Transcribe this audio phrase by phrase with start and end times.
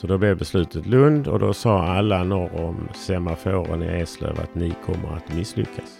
[0.00, 4.54] Så då blev beslutet Lund och då sa alla norr om semaforen i Eslöv att
[4.54, 5.98] ni kommer att misslyckas.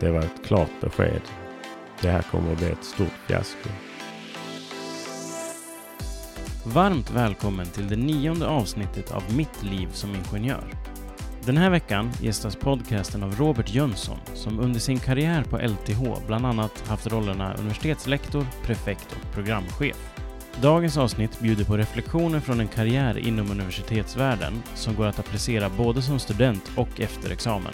[0.00, 1.20] Det var ett klart besked.
[2.00, 3.68] Det här kommer att bli ett stort fiasko.
[6.64, 10.64] Varmt välkommen till det nionde avsnittet av Mitt liv som ingenjör.
[11.44, 16.46] Den här veckan gästas podcasten av Robert Jönsson som under sin karriär på LTH bland
[16.46, 20.15] annat haft rollerna universitetslektor, prefekt och programchef.
[20.62, 26.02] Dagens avsnitt bjuder på reflektioner från en karriär inom universitetsvärlden som går att applicera både
[26.02, 27.72] som student och efter examen.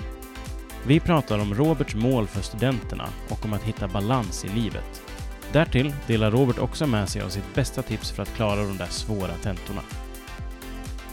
[0.86, 5.02] Vi pratar om Roberts mål för studenterna och om att hitta balans i livet.
[5.52, 8.86] Därtill delar Robert också med sig av sitt bästa tips för att klara de där
[8.86, 9.82] svåra tentorna.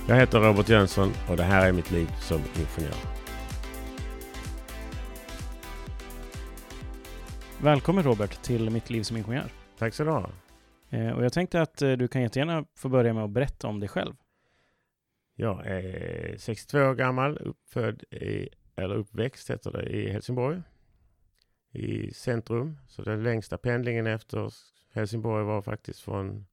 [0.07, 2.97] Jag heter Robert Jönsson och det här är mitt liv som ingenjör.
[7.57, 9.51] Välkommen Robert till Mitt liv som ingenjör.
[9.79, 10.29] Tack så du ha.
[10.89, 13.79] Eh, och jag tänkte att eh, du kan jättegärna få börja med att berätta om
[13.79, 14.13] dig själv.
[15.35, 20.61] Jag är 62 år gammal, uppfödd i, eller uppväxt heter det, i Helsingborg.
[21.71, 22.77] I centrum.
[22.87, 24.53] Så den längsta pendlingen efter
[24.93, 26.45] Helsingborg var faktiskt från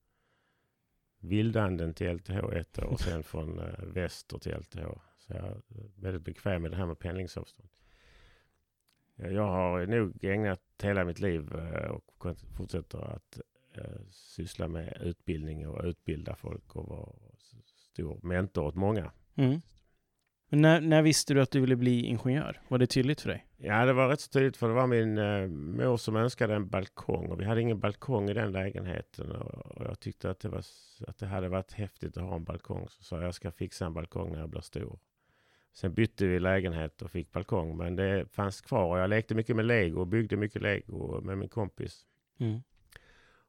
[1.18, 4.86] Vildanden till LTH ett år och sen från eh, väster till LTH.
[5.18, 5.60] Så jag är
[5.96, 7.68] väldigt bekväm med det här med pendlingsavstånd.
[9.16, 13.40] Jag har nog ägnat hela mitt liv eh, och fortsätter att
[14.10, 17.12] syssla med utbildning och utbilda folk och vara
[17.92, 19.12] stor mentor åt många.
[19.34, 19.60] Mm.
[20.48, 22.60] Men när, när, visste du att du ville bli ingenjör?
[22.68, 23.46] Var det tydligt för dig?
[23.56, 26.68] Ja, det var rätt så tydligt för det var min eh, mor som önskade en
[26.68, 30.48] balkong och vi hade ingen balkong i den lägenheten och, och jag tyckte att det,
[30.48, 30.62] var,
[31.06, 32.86] att det hade varit häftigt att ha en balkong.
[32.88, 34.98] Så sa jag, jag ska fixa en balkong när jag blir stor.
[35.72, 39.56] Sen bytte vi lägenhet och fick balkong, men det fanns kvar och jag lekte mycket
[39.56, 42.06] med lego och byggde mycket lego med min kompis.
[42.38, 42.60] Mm.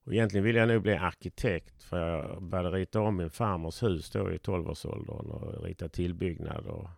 [0.08, 4.10] Och egentligen ville jag nog bli arkitekt för jag började rita om min farmors hus
[4.10, 6.68] då i 12-årsåldern och rita tillbyggnad.
[6.68, 6.90] Och...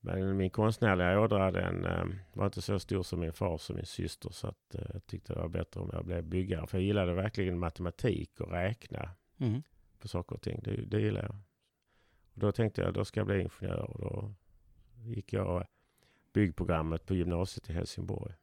[0.00, 3.86] Men min konstnärliga ådra den eh, var inte så stor som min fars och min
[3.86, 6.66] syster så att, eh, jag tyckte det var bättre om jag blev byggare.
[6.66, 9.62] För jag gillade verkligen matematik och räkna mm.
[9.98, 10.60] på saker och ting.
[10.64, 11.36] Det, det gillar jag.
[12.34, 14.34] Och då tänkte jag då ska jag bli ingenjör och då
[15.04, 15.66] gick jag
[16.32, 18.34] byggprogrammet på gymnasiet i Helsingborg.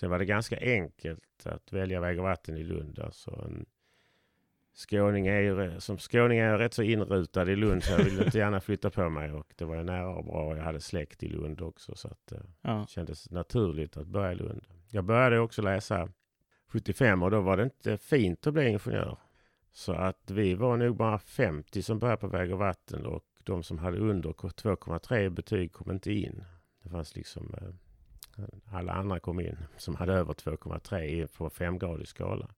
[0.00, 2.98] Sen var det ganska enkelt att välja väg och vatten i Lund.
[2.98, 3.66] Alltså en
[4.74, 8.24] skåning är ju, som skåning är jag rätt så inrutad i Lund så jag ville
[8.24, 9.32] inte gärna flytta på mig.
[9.32, 10.56] Och det var ju nära och bra.
[10.56, 12.86] Jag hade släkt i Lund också så att det ja.
[12.86, 14.66] kändes naturligt att börja i Lund.
[14.90, 16.08] Jag började också läsa
[16.68, 19.18] 75 och då var det inte fint att bli ingenjör.
[19.72, 23.62] Så att vi var nog bara 50 som började på väg och vatten och de
[23.62, 26.44] som hade under 2,3 betyg kom inte in.
[26.82, 27.87] Det fanns liksom eh,
[28.72, 32.48] alla andra kom in som hade över 2,3 på femgradig skala.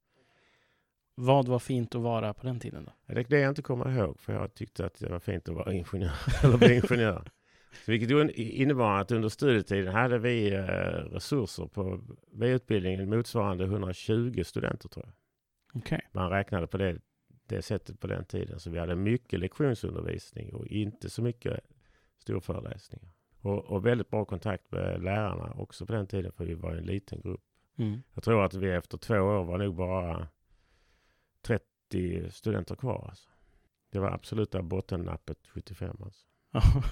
[1.15, 3.15] Vad var fint att vara på den tiden då?
[3.15, 5.73] Det det jag inte kommer ihåg, för jag tyckte att det var fint att vara
[5.73, 6.13] ingenjör,
[6.45, 7.31] eller bli ingenjör.
[7.85, 10.63] Så vilket innebar att under studietiden hade vi eh,
[11.13, 12.01] resurser på
[12.33, 15.15] V-utbildningen motsvarande 120 studenter tror jag.
[15.81, 16.01] Okay.
[16.13, 17.01] Man räknade på det,
[17.47, 18.61] det sättet på den tiden.
[18.61, 21.61] Så vi hade mycket lektionsundervisning och inte så mycket
[22.19, 23.09] storföreläsningar.
[23.43, 26.85] Och, och, väldigt bra kontakt med lärarna också på den tiden, för vi var en
[26.85, 27.45] liten grupp.
[27.79, 28.03] Mm.
[28.15, 30.29] Jag tror att vi efter två år var nog bara
[31.43, 33.07] 30 studenter kvar.
[33.09, 33.29] Alltså.
[33.91, 35.97] Det var absoluta bottennappet 75.
[36.03, 36.27] Alltså.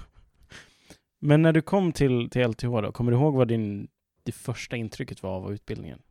[1.19, 3.87] Men när du kom till, till LTH då, kommer du ihåg vad din,
[4.23, 6.01] det första intrycket var av utbildningen?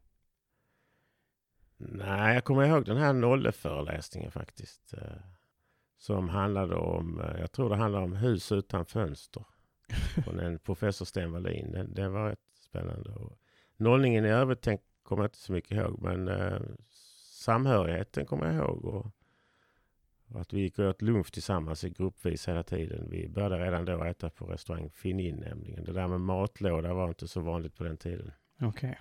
[1.77, 4.95] Nej, jag kommer ihåg den här nolleföreläsningen faktiskt.
[4.95, 5.01] Eh,
[5.97, 9.45] som handlade om, eh, jag tror det handlade om hus utan fönster
[10.25, 11.73] från en professor Sten Wallin.
[11.73, 13.11] Det, det var rätt spännande.
[13.11, 13.39] Och
[13.77, 16.61] nollningen i övrigt tänk, kommer jag inte så mycket ihåg, men eh,
[17.31, 18.85] samhörigheten kommer jag ihåg.
[18.85, 19.07] Och,
[20.29, 23.09] och att vi gick och åt lunch tillsammans i gruppvis hela tiden.
[23.11, 25.85] Vi började redan då äta på restaurang Finnin nämligen.
[25.85, 28.33] Det där med matlåda var inte så vanligt på den tiden.
[28.61, 28.69] Okej.
[28.69, 28.95] Okay.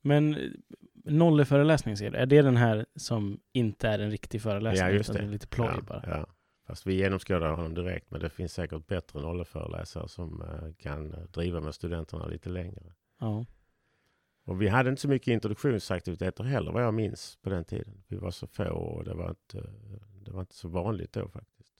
[0.00, 0.50] Men eh,
[1.04, 4.88] nolleföreläsning, är det den här som inte är en riktig föreläsning?
[4.88, 5.22] Ja, just det.
[5.22, 6.04] lite ploj ja, bara?
[6.06, 6.26] Ja.
[6.72, 11.24] Fast vi genomskådar honom direkt, men det finns säkert bättre nolleföreläsare som uh, kan uh,
[11.24, 12.92] driva med studenterna lite längre.
[13.20, 13.46] Ja.
[14.44, 18.02] Och vi hade inte så mycket introduktionsaktiviteter heller vad jag minns på den tiden.
[18.08, 19.70] Vi var så få och det var inte,
[20.24, 21.72] det var inte så vanligt då faktiskt.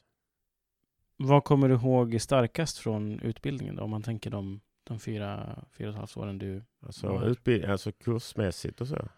[1.16, 3.82] Vad kommer du ihåg starkast från utbildningen då?
[3.82, 7.92] Om man tänker de, de fyra, fyra och ett halvt åren du alltså, utbild, alltså
[7.92, 9.08] kursmässigt och så?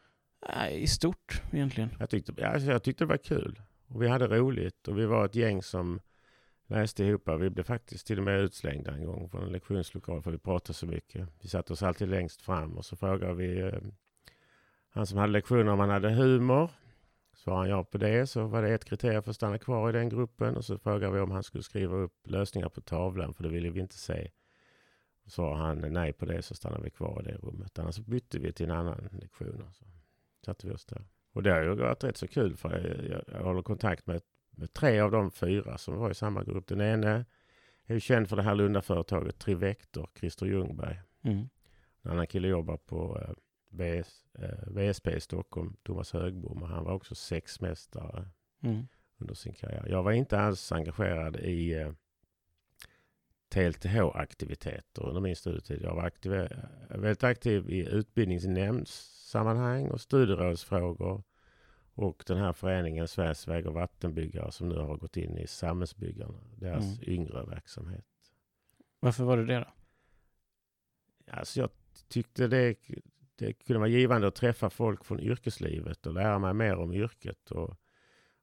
[0.57, 1.91] Nej, I stort egentligen.
[1.99, 3.61] Jag tyckte, alltså, jag tyckte det var kul.
[3.95, 6.01] Och vi hade roligt och vi var ett gäng som
[6.67, 7.29] läste ihop.
[7.41, 10.75] Vi blev faktiskt till och med utslängda en gång från en lektionslokal för vi pratade
[10.75, 11.29] så mycket.
[11.41, 13.79] Vi satte oss alltid längst fram och så frågade vi eh,
[14.89, 16.71] han som hade lektioner om han hade humor.
[17.35, 19.93] Svarade han ja på det så var det ett kriterium för att stanna kvar i
[19.93, 23.43] den gruppen och så frågade vi om han skulle skriva upp lösningar på tavlan för
[23.43, 24.31] det ville vi inte se.
[25.27, 27.79] Svarade han nej på det så stannade vi kvar i det rummet.
[27.79, 29.85] Annars bytte vi till en annan lektion och så
[30.45, 31.05] satte vi oss där.
[31.35, 32.71] Och det har ju varit rätt så kul för
[33.11, 34.21] jag, jag håller kontakt med,
[34.51, 36.67] med tre av de fyra som var i samma grupp.
[36.67, 37.25] Den ene
[37.87, 41.01] är ju känd för det här Lundaföretaget Trivector, Christer Ljungberg.
[41.23, 41.49] Mm.
[42.03, 43.35] En annan kille jobbar på eh,
[43.71, 48.29] VS, eh, VSP i Stockholm, Thomas Högbom, och han var också sexmästare
[48.63, 48.87] Mm.
[49.19, 49.87] under sin karriär.
[49.89, 51.93] Jag var inte alls engagerad i eh,
[53.49, 55.83] TLTH-aktiviteter under min studietid.
[55.83, 56.33] Jag var aktiv,
[56.89, 61.23] väldigt aktiv i utbildningsnämndssammanhang och studierådsfrågor
[61.95, 66.41] och den här föreningen Sveriges väg och vattenbyggare som nu har gått in i samhällsbyggarna,
[66.57, 66.97] deras Mm.
[67.07, 68.07] yngre verksamhet.
[69.01, 69.67] Varför var det det då?
[71.31, 71.71] Alltså jag
[72.09, 72.77] tyckte det,
[73.37, 77.51] det kunde vara givande att träffa folk från yrkeslivet och lära mig mer om yrket
[77.51, 77.77] och,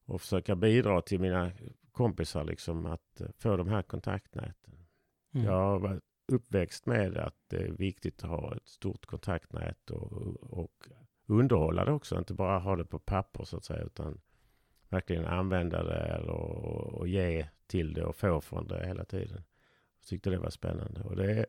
[0.05, 1.51] och försöka bidra till mina
[1.91, 4.70] kompisar liksom att få de här kontaktnäten.
[5.33, 5.45] Mm.
[5.45, 10.11] Jag var uppväxt med att det är viktigt att ha ett stort kontaktnät och,
[10.59, 10.87] och
[11.25, 12.17] underhålla det också.
[12.17, 14.21] Inte bara ha det på papper så att säga utan
[14.89, 19.43] verkligen använda det och, och ge till det och få från det hela tiden.
[19.99, 21.01] Jag tyckte det var spännande.
[21.01, 21.45] Och det,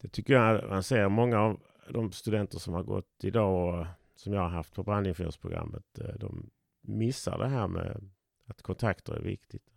[0.00, 4.32] det tycker jag man ser många av de studenter som har gått idag och som
[4.32, 5.98] jag har haft på brandingenjörsprogrammet.
[5.98, 6.50] Eh, de
[6.80, 8.10] missar det här med
[8.46, 9.71] att kontakter är viktigt.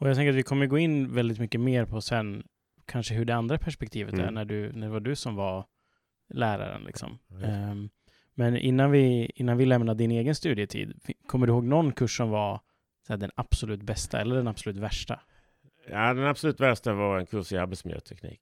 [0.00, 2.42] Och jag tänker att vi kommer gå in väldigt mycket mer på sen
[2.86, 4.34] kanske hur det andra perspektivet är Mm.
[4.34, 5.64] när, du, när det var du som var
[6.28, 6.82] läraren.
[6.82, 7.18] Liksom.
[7.44, 7.90] Ehm,
[8.34, 10.92] men innan vi, innan vi lämnar din egen studietid,
[11.26, 12.60] kommer du ihåg någon kurs som var
[13.08, 15.20] här, den absolut bästa eller den absolut värsta?
[15.90, 18.40] Ja, den absolut värsta var en kurs i arbetsmiljöteknik.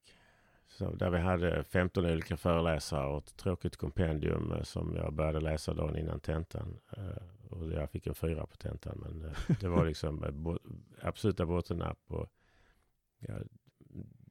[0.68, 5.40] Så där vi hade 15 olika föreläsare och ett tråkigt kompendium eh, som jag började
[5.40, 6.76] läsa dagen innan tentan.
[7.60, 8.98] Och jag fick en fyra på tentan.
[8.98, 10.54] Men eh, det var liksom eh,
[11.08, 11.98] absoluta bottennapp.
[12.06, 12.26] Och
[13.18, 13.34] ja,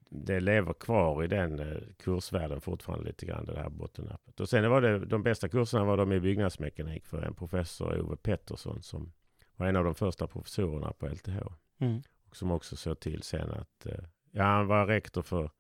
[0.10, 4.40] det lever kvar i den eh, kursvärlden fortfarande lite grann, det här bottennappet.
[4.40, 8.18] Och sen var det, de bästa kurserna var de i byggnadsmekanik för en professor, Ove
[8.18, 9.14] Pettersson, som
[9.56, 11.40] var en av de första professorerna på LTH.
[11.80, 12.02] Mm.
[12.30, 13.88] Och som också såg till sen att,
[14.32, 15.52] ja han var rektor för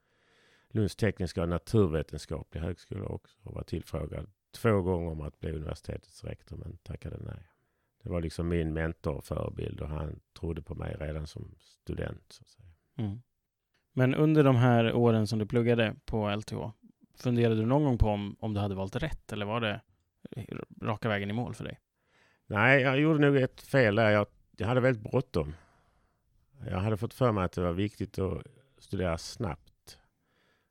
[0.69, 3.37] Lunds tekniska och naturvetenskapliga högskola också.
[3.43, 7.47] Och var tillfrågad två gånger om att bli universitetets rektor men tackade nej.
[8.07, 12.23] Det var liksom min mentor och förebild och han trodde på mig redan som student.
[12.29, 12.67] Så att säga.
[12.97, 13.21] Mm.
[13.93, 16.55] Men under de här åren som du pluggade på LTH,
[17.15, 19.81] funderade du någon gång på om, om du hade valt rätt eller var det
[20.81, 21.79] raka vägen i mål för dig?
[22.45, 24.09] Nej, jag gjorde nog ett fel där.
[24.09, 24.27] Jag,
[24.57, 25.53] jag hade väldigt bråttom.
[26.69, 28.43] Jag hade fått för mig att det var viktigt att
[28.77, 29.97] studera snabbt.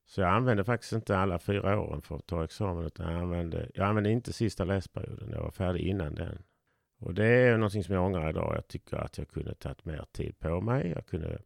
[0.06, 2.85] Så jag använde faktiskt inte alla fyra åren för att ta examen.
[2.85, 5.31] Utan jag, använde, jag använde inte sista läsperioden.
[5.31, 6.43] Jag var färdig innan den.
[6.98, 8.52] Och det är någonting som jag ångrar idag.
[8.56, 10.88] Jag tycker att jag kunde tagit mer tid på mig.
[10.90, 11.38] Jag, kunde,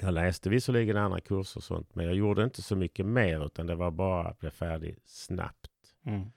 [0.00, 1.94] jag läste visserligen andra kurser och sånt.
[1.94, 3.46] Men jag gjorde inte så mycket mer.
[3.46, 5.70] Utan det var bara att bli färdig snabbt.
[6.04, 6.30] Mm.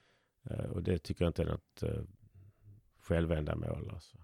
[0.49, 2.03] Eh, Och det tycker jag inte är något eh,
[3.01, 3.89] självändamål.
[3.94, 4.17] Alltså.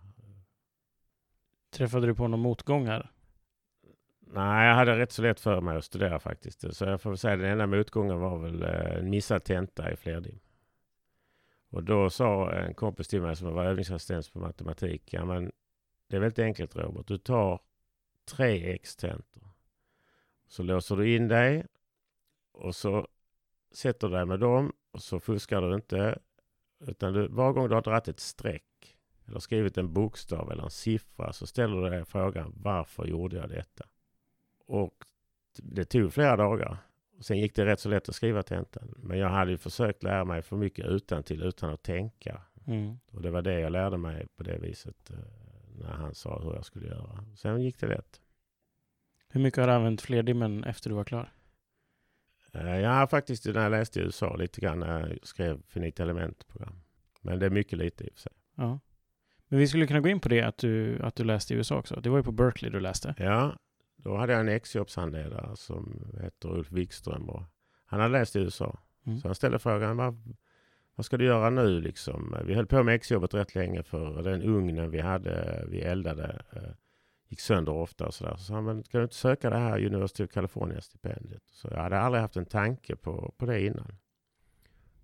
[1.72, 3.12] Träffade du på några motgångar?
[4.28, 6.76] Nej, jag hade rätt så lätt för mig att studera faktiskt.
[6.76, 9.96] Så jag får väl säga den enda motgången var väl eh, en missad tenta i
[9.96, 10.40] flerdim.
[11.74, 15.14] Och då sa en kompis till mig som var övningsassistent på matematik.
[15.14, 15.52] Ja, men
[16.08, 17.08] det är väldigt enkelt Robert.
[17.08, 17.60] Du tar
[18.26, 19.44] tre X-tentor.
[20.48, 21.66] Så låser du in dig
[22.52, 23.08] och så
[23.72, 26.20] sätter du dig med dem och så fuskar du inte.
[26.80, 30.70] Utan du, var gång du har dragit ett streck eller skrivit en bokstav eller en
[30.70, 33.86] siffra så ställer du dig frågan varför gjorde jag detta?
[34.66, 35.06] Och
[35.58, 36.78] det tog flera dagar.
[37.24, 38.94] Sen gick det rätt så lätt att skriva tentan.
[38.98, 42.42] Men jag hade ju försökt lära mig för mycket utan till utan att tänka.
[42.68, 42.98] Mm.
[43.12, 45.16] Och det var det jag lärde mig på det viset eh,
[45.80, 47.26] när han sa hur jag skulle göra.
[47.36, 48.22] Sen gick det lätt.
[49.30, 51.34] Hur mycket har du använt flerdimmen efter du var klar?
[52.54, 56.04] Eh, Jag har faktiskt när jag läste i USA lite grann när jag skrev finita
[56.04, 56.76] element-program.
[57.22, 58.32] Men det är mycket lite i och för sig.
[58.56, 58.80] Ja.
[59.48, 61.78] Men vi skulle kunna gå in på det att du, att du läste i USA
[61.78, 62.00] också.
[62.00, 63.16] Det var ju på Berkeley du läste.
[63.18, 63.56] Ja,
[64.04, 67.30] då hade jag en exjobbshandledare som heter Ulf Wikström.
[67.30, 67.44] Och
[67.86, 68.80] han hade läst i USA.
[69.06, 69.20] Mm.
[69.20, 70.36] Så han ställde frågan, vad,
[70.96, 72.38] vad ska du göra nu liksom?
[72.46, 76.72] Vi höll på med exjobbet rätt länge för den ugnen vi hade, vi eldade, eh,
[77.28, 78.36] gick sönder ofta och sådär.
[78.36, 81.44] Så sa han, men kan du inte söka det här University of California-stipendiet?
[81.52, 83.98] Så jag hade aldrig haft en tanke på, på det innan.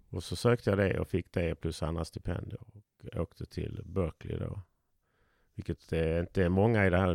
[0.10, 4.38] Och så sökte jag det och fick det plus andra stipendier och åkte till Berkeley
[4.38, 4.62] då.
[5.60, 7.10] Vilket det inte är många i det här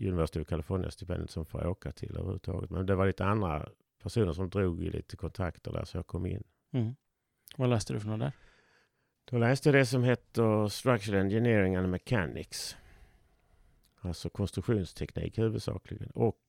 [0.00, 2.70] University, of California-stipendiet som får åka till överhuvudtaget.
[2.70, 3.68] Men det var lite andra
[4.02, 6.44] personer som drog i lite kontakter där så jag kom in.
[6.72, 6.96] Mm.
[7.56, 8.32] Vad läste du för något där?
[9.24, 12.76] Då läste jag det som heter Structural Engineering and Mechanics.
[14.00, 16.10] Alltså konstruktionsteknik huvudsakligen.
[16.10, 16.40] Och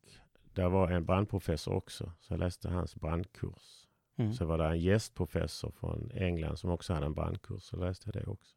[0.54, 2.12] där var en brandprofessor också.
[2.20, 3.88] Så jag läste hans brandkurs.
[4.18, 4.34] Mm.
[4.34, 7.64] Så var det en gästprofessor från England som också hade en brandkurs.
[7.64, 8.57] Så läste jag det också.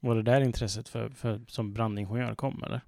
[0.00, 2.80] Var det där intresset för, för, som brandingenjör kom eller?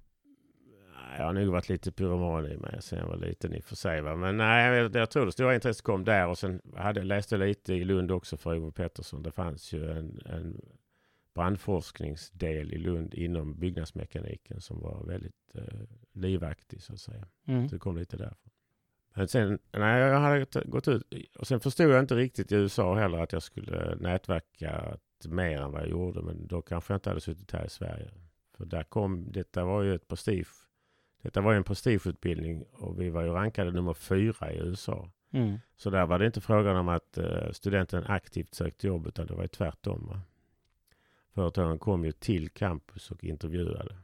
[1.17, 3.75] Jag har nog varit lite pyroman i mig sen jag var liten i och för
[3.75, 4.01] sig.
[4.01, 4.15] Va?
[4.15, 6.27] Men nej, jag, jag tror det stora intresset kom där.
[6.27, 9.23] Och sen hade, läste jag lite i Lund också för Ove Pettersson.
[9.23, 10.61] Det fanns ju en, en
[11.35, 15.63] brandforskningsdel i Lund inom byggnadsmekaniken som var väldigt eh,
[16.13, 17.27] livaktig så att säga.
[17.47, 17.69] Mm.
[17.69, 18.51] Så det kom lite därifrån.
[19.15, 21.03] Men sen, nej, jag hade gått ut
[21.39, 24.97] och sen förstod jag inte riktigt i USA heller att jag skulle nätverka
[25.29, 26.21] mer än vad jag gjorde.
[26.21, 28.11] Men då kanske jag inte hade suttit här i Sverige.
[28.57, 30.47] För där kom, detta var ju ett prestige.
[31.21, 35.09] Detta var ju en prestigeutbildning och vi var ju rankade nummer fyra i USA.
[35.31, 35.57] Mm.
[35.75, 39.33] Så där var det inte frågan om att eh, studenten aktivt sökte jobb utan det
[39.33, 40.07] var ju tvärtom.
[40.07, 40.21] Va?
[41.33, 43.95] Företagen kom ju till campus och intervjuade.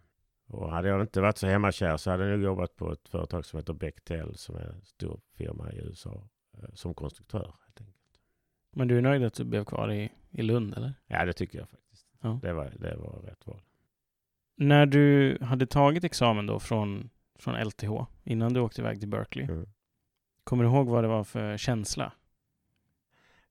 [0.47, 3.45] Och hade jag inte varit så hemmakär så hade jag nog jobbat på ett företag
[3.45, 6.23] som heter Bechtel som är en stor firma i USA
[6.57, 7.53] eh, som konstruktör.
[7.65, 8.19] Helt enkelt.
[8.71, 10.93] Men du är nöjd att du blev kvar i, i Lund eller?
[11.07, 12.07] Ja, det tycker jag faktiskt.
[12.21, 12.39] Ja.
[12.41, 13.61] Det, var, det var rätt val.
[14.55, 17.09] När du hade tagit examen då från,
[17.39, 17.91] från LTH
[18.23, 19.45] innan du åkte iväg till Berkeley.
[19.45, 19.69] Mm.
[20.43, 22.13] Kommer du ihåg vad det var för känsla?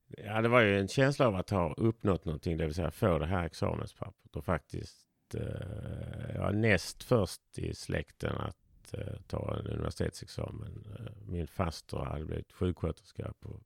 [0.09, 3.19] Ja, det var ju en känsla av att ha uppnått någonting, det vill säga få
[3.19, 9.67] det här examenspappret och faktiskt eh, ja, näst först i släkten att eh, ta en
[9.67, 10.97] universitetsexamen.
[10.99, 13.61] Eh, min faster hade blivit sjuksköterska på,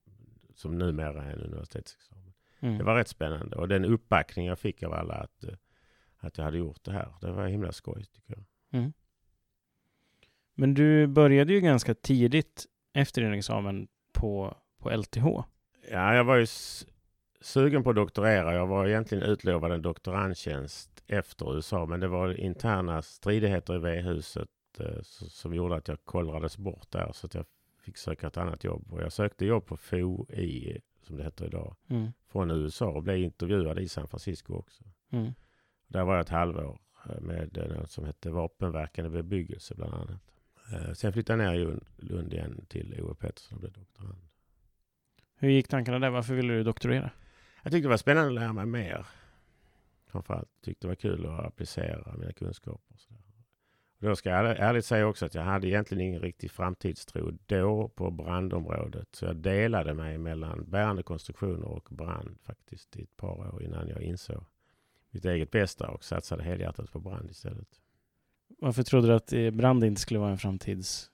[0.54, 2.21] som numera är en universitetsexamen.
[2.62, 2.78] Mm.
[2.78, 5.54] Det var rätt spännande och den uppbackning jag fick av alla att, eh,
[6.16, 8.44] att jag hade gjort det här, det var himla skoj tycker jag.
[8.80, 8.92] Mm.
[10.54, 15.26] Men du började ju ganska tidigt efter din examen på, på LTH.
[15.90, 16.46] Ja, jag var ju
[17.40, 18.54] sugen på att doktorera.
[18.54, 24.48] Jag var egentligen utlovad en doktorandtjänst efter USA, men det var interna stridigheter i V-huset
[24.78, 27.44] eh, som gjorde att jag kollrades bort där, så att jag
[27.84, 28.92] fick söka ett annat jobb.
[28.92, 32.12] Och jag sökte jobb på FOI, som det heter idag, Mm.
[32.28, 34.84] från USA och blev intervjuad i San Francisco också.
[35.10, 35.32] Mm.
[35.86, 36.78] Där var jag ett halvår
[37.08, 40.20] eh, med eh, något som hette vapenverkande bebyggelse bland annat.
[40.72, 43.14] Eh, Sen flyttade jag ner i Lund- igen till O.E.
[43.20, 44.18] Pettersson och blev doktorand.
[45.36, 46.10] Hur gick tankarna där?
[46.10, 47.10] Varför ville du doktorera?
[47.62, 49.06] Jag tyckte det var spännande att lära mig mer.
[50.06, 52.94] Framförallt tyckte det var kul att applicera mina kunskaper.
[52.94, 53.20] Och så där.
[53.20, 53.21] Och
[54.08, 58.10] då ska jag ärligt- säga också att jag hade egentligen ingen riktig framtidstro då på
[58.10, 59.08] brandområdet.
[59.12, 63.88] Så jag delade mig mellan bärande konstruktioner och brand faktiskt i ett par år innan
[63.88, 64.44] jag insåg
[65.10, 67.68] mitt eget bästa och satsade helhjärtat på brand istället.
[68.58, 71.10] Varför trodde du att eh, brand inte skulle vara en framtids...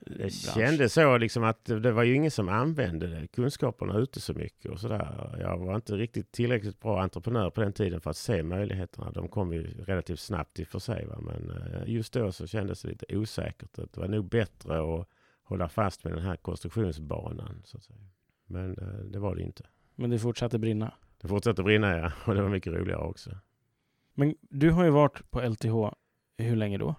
[0.00, 4.34] Det kändes så liksom att det var ju ingen som använde det, kunskaperna ute så
[4.34, 5.36] mycket och sådär.
[5.40, 9.10] Jag var inte riktigt tillräckligt bra entreprenör på den tiden för att se möjligheterna.
[9.10, 11.06] De kom ju relativt snabbt i och för sig.
[11.06, 11.18] Va?
[11.20, 13.74] Men eh, just då så kändes det lite osäkert.
[13.74, 15.08] Det var nog bättre att
[15.42, 17.62] hålla fast med den här konstruktionsbanan.
[17.64, 17.98] Så att säga.
[18.46, 19.64] Men eh, det var det inte.
[19.94, 20.92] Men det fortsatte brinna.
[21.20, 23.30] Det fortsatte brinna ja, och det var mycket roligare också.
[24.14, 25.96] Men du har ju varit på LTH
[26.38, 26.94] hur länge då?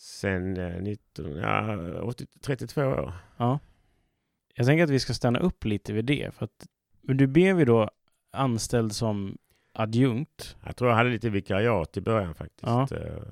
[0.00, 3.12] Sen eh, 19, ja, 80, 32 år.
[3.36, 3.58] Ja.
[4.54, 6.34] Jag tänker att vi ska stanna upp lite vid det.
[6.34, 6.66] För att
[7.00, 7.90] men du blev ju då
[8.30, 9.38] anställd som
[9.72, 10.56] adjunkt.
[10.64, 12.62] Jag tror jag hade lite vikariat i början faktiskt.
[12.62, 12.88] Ja.
[12.92, 13.22] Eh,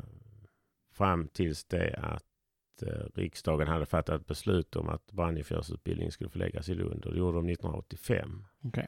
[0.93, 6.75] Fram tills det att eh, riksdagen hade fattat beslut om att brandingenjörsutbildningen skulle förläggas i
[6.75, 7.05] Lund.
[7.05, 8.45] Och det gjorde de 1985.
[8.63, 8.87] Okej.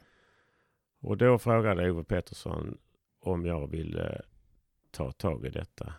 [1.01, 2.77] Och då frågade Ove Pettersson
[3.19, 4.21] om jag ville
[4.91, 5.93] ta tag i detta.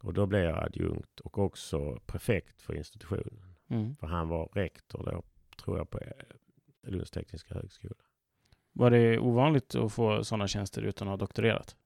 [0.00, 3.54] Och då blev jag adjunkt och också prefekt för institutionen.
[3.70, 3.96] Mm.
[3.96, 5.22] För han var rektor då,
[5.62, 6.10] tror jag, på eh,
[6.82, 7.94] Lunds tekniska högskola.
[8.72, 11.76] Var det ovanligt att få sådana tjänster utan att ha doktorerat?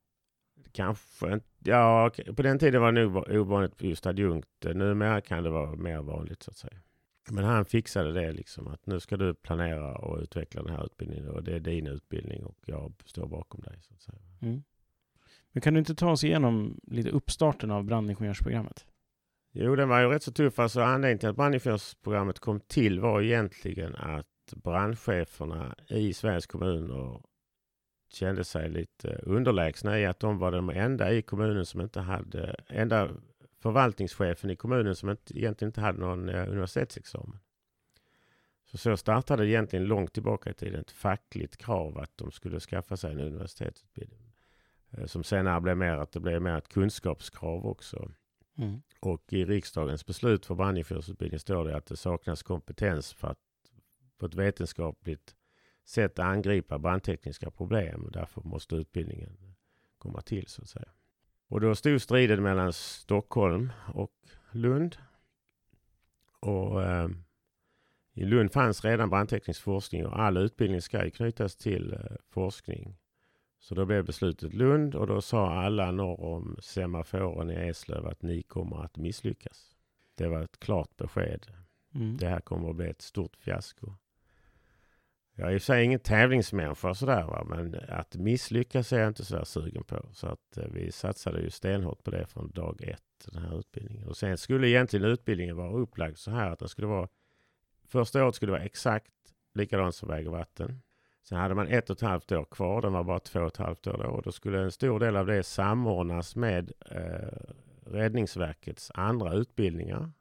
[0.72, 1.46] Kanske inte.
[1.58, 4.48] Ja, på den tiden var det nog va- ovanligt just adjunkt.
[4.64, 6.78] Numera kan det vara mer vanligt så att säga.
[7.30, 11.28] Men han fixade det liksom att nu ska du planera och utveckla den här utbildningen
[11.28, 13.78] och det är din utbildning och jag står bakom dig.
[13.82, 14.18] Så att säga.
[14.42, 14.62] Mm.
[15.52, 18.86] Men kan du inte ta oss igenom lite uppstarten av brandingenjörsprogrammet?
[19.52, 20.58] Jo, den var ju rätt så tuff.
[20.58, 27.22] Alltså anledningen till att brandingenjörsprogrammet kom till var egentligen att brandcheferna i Sveriges kommuner
[28.12, 32.56] kände sig lite underlägsna i att de var de enda i kommunen som inte hade,
[32.68, 33.08] enda
[33.62, 37.38] förvaltningschefen i kommunen som inte, egentligen inte hade någon eh, universitetsexamen.
[38.64, 42.96] Så så startade egentligen långt tillbaka i tiden ett fackligt krav att de skulle skaffa
[42.96, 44.31] sig en universitetsutbildning.
[44.98, 48.10] Eh, Som senare blev mer att det blev mer ett kunskapskrav också.
[48.58, 48.82] Mm.
[49.00, 53.38] Och i riksdagens beslut för brandingenjörsutbildning står det att det saknas kompetens för att
[54.18, 55.36] på ett vetenskapligt
[55.84, 58.10] sätt angripa brandtekniska problem.
[58.12, 59.54] Därför måste utbildningen
[59.98, 60.88] komma till så att säga.
[61.48, 64.12] Och då stod striden mellan Stockholm och
[64.50, 64.96] Lund.
[66.40, 67.08] Och eh,
[68.12, 72.96] i Lund fanns redan brandteknisk forskning och all utbildning ska knytas till eh, forskning.
[73.62, 78.22] Så då blev beslutet Lund och då sa alla norr om semaforen i Eslöv att
[78.22, 79.76] ni kommer att misslyckas.
[80.14, 81.46] Det var ett klart besked.
[81.94, 82.16] Mm.
[82.16, 83.92] Det här kommer att bli ett stort fiasko.
[85.34, 87.44] Jag är i och för sig ingen tävlingsmänniska sådär va?
[87.48, 90.06] men att misslyckas är jag inte sådär sugen på.
[90.12, 94.08] Så att eh, vi satsade ju stenhårt på det från dag ett, den här utbildningen.
[94.08, 97.08] Och sen skulle egentligen utbildningen vara upplagd så här att den skulle vara
[97.84, 99.12] Första året skulle vara exakt
[99.54, 100.82] likadant som väg och vatten.
[101.22, 102.82] Sen hade man ett och ett halvt år kvar.
[102.82, 104.10] Den var bara två och ett halvt år då.
[104.10, 107.52] Och då skulle en stor del av det samordnas med eh,
[107.86, 110.12] Räddningsverkets andra utbildningar.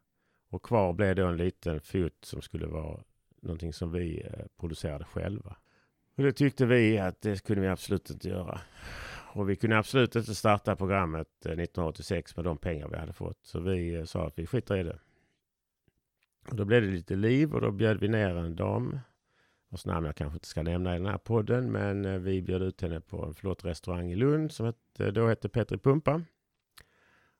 [0.49, 3.03] Och kvar blev då en liten fot som skulle vara
[3.41, 5.55] någonting som vi eh, producerade själva.
[6.17, 8.61] Och det tyckte vi att det kunde vi absolut inte göra.
[9.33, 13.45] Och vi kunde absolut inte starta programmet eh, 1986 med de pengar vi hade fått.
[13.45, 14.99] Så vi eh, sa att vi skiter i det.
[16.49, 18.99] Och då blev det lite liv och då bjöd vi ner en dam
[19.71, 21.71] vars namn jag kanske inte ska nämna i den här podden.
[21.71, 25.27] Men eh, vi bjöd ut henne på en flott restaurang i Lund som hette, då
[25.27, 26.21] hette Petri Pumpa.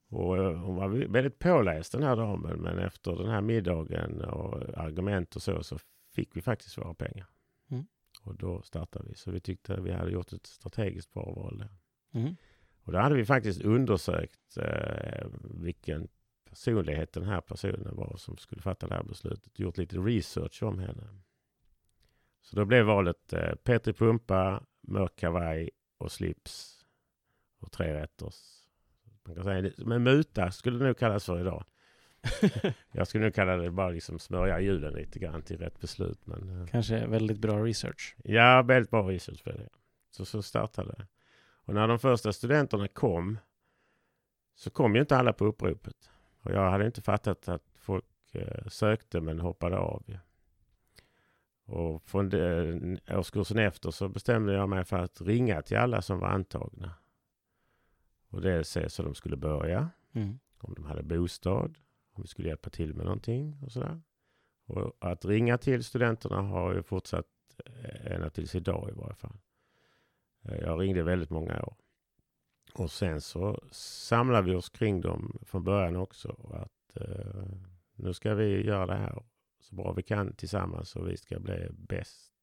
[0.10, 2.62] Och eh, hon var väldigt påläst den här damen.
[2.62, 5.78] Men efter den här middagen och argument och så, så
[6.16, 7.28] fick vi faktiskt våra pengar.
[7.70, 7.86] Mm.
[8.22, 9.16] Och då startade vi.
[9.16, 11.70] Så vi tyckte att vi hade gjort ett strategiskt bra val där.
[12.20, 12.36] Mm.
[12.84, 16.08] Och då hade vi faktiskt undersökt eh, vilken
[16.50, 19.60] personlighet den här personen var som skulle fatta det här beslutet.
[19.60, 21.22] Gjort lite research om henne.
[22.42, 26.86] Så då blev valet eh, Petri Pumpa, mörk kavaj och slips.
[27.60, 28.36] Och tre rätters.
[29.24, 31.64] Man kan säga, men muta skulle det nog kallas för idag.
[32.92, 36.28] jag skulle nog kalla det bara liksom smörja hjulen lite grann till rätt beslut.
[36.28, 38.16] Men, eh, Kanske väldigt bra research.
[38.24, 39.70] Ja, väldigt bra research för det.
[40.12, 41.08] Så, så startade det.
[41.66, 43.38] Och när de första studenterna kom
[44.56, 46.10] så kom ju inte alla på uppropet.
[46.42, 50.04] Och jag hade inte fattat att folk eh, sökte men hoppade av.
[51.72, 52.80] Och från det,
[53.10, 56.94] årskursen efter så bestämde jag mig för att ringa till alla som var antagna.
[58.30, 59.90] Och det se så de skulle börja.
[60.14, 60.40] Mm.
[60.58, 61.78] Om de hade bostad.
[62.14, 64.02] Om vi skulle hjälpa till med någonting och sådär.
[64.66, 67.28] Och att ringa till studenterna har ju fortsatt
[67.66, 69.38] eh, ända tills idag i varje fall.
[70.42, 71.76] Eh, jag ringde väldigt många år.
[72.74, 76.52] Och sen så samlar vi oss kring dem från början också.
[76.54, 77.46] Att eh,
[77.96, 79.24] nu ska vi göra det här
[79.62, 82.34] så bra vi kan tillsammans och vi ska bli bäst.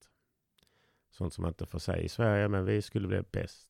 [1.11, 3.69] Sånt som man inte får säga i Sverige, men vi skulle bli bäst.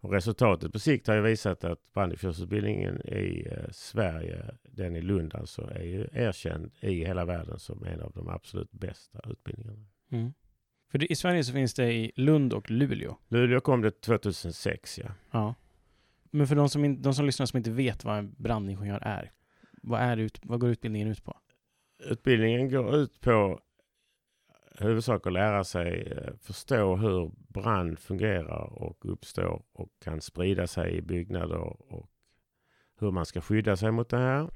[0.00, 5.34] Och resultatet på sikt har ju visat att brandingenjörsutbildningen i eh, Sverige, den i Lund
[5.34, 9.86] alltså, är ju erkänd i hela världen som en av de absolut bästa utbildningarna.
[10.10, 10.32] Mm.
[10.90, 13.16] För det, i Sverige så finns det i Lund och Luleå.
[13.28, 15.10] Luleå kom det 2006, ja.
[15.30, 15.54] Ja.
[16.30, 19.32] Men för de som, in, de som lyssnar som inte vet vad en brandingenjör är,
[19.82, 21.36] vad, är ut, vad går utbildningen ut på?
[21.98, 23.60] Utbildningen går ut på
[24.78, 30.96] huvudsak att lära sig eh, förstå hur brand fungerar och uppstår och kan sprida sig
[30.96, 32.10] i byggnader och
[32.98, 34.50] hur man ska skydda sig mot det här.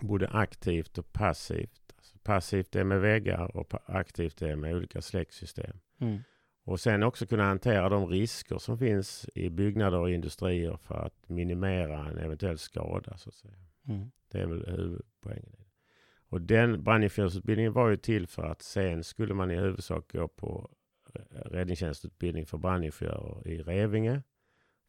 [0.00, 1.80] Både aktivt och passivt.
[2.22, 5.76] Passivt är med väggar och aktivt är med olika släcksystem.
[6.00, 6.18] Mm.
[6.64, 11.28] Och sen också kunna hantera de risker som finns i byggnader och industrier för att
[11.28, 13.16] minimera en eventuell skada.
[13.16, 13.54] Så att säga.
[13.88, 14.10] Mm.
[14.30, 15.63] Det är väl huvudpoängen.
[16.34, 20.70] Och den brandingenjörsutbildningen var ju till för att sen skulle man i huvudsak gå på
[21.14, 24.22] eh, räddningstjänstutbildning för brandingenjörer i Revinge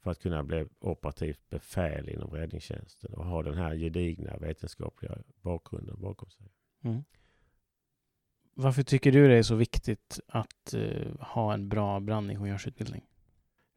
[0.03, 6.01] för att kunna bli operativt befäl inom räddningstjänsten och ha den här gedigna vetenskapliga bakgrunden
[6.01, 6.47] bakom sig.
[6.83, 7.03] Mm.
[8.53, 13.05] Varför tycker du det är så viktigt att uh, ha en bra brandingenjörsutbildning?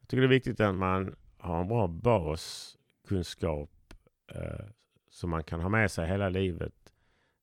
[0.00, 3.94] Jag tycker det är viktigt att man har en bra baskunskap
[4.34, 4.66] uh,
[5.10, 6.74] som man kan ha med sig hela livet.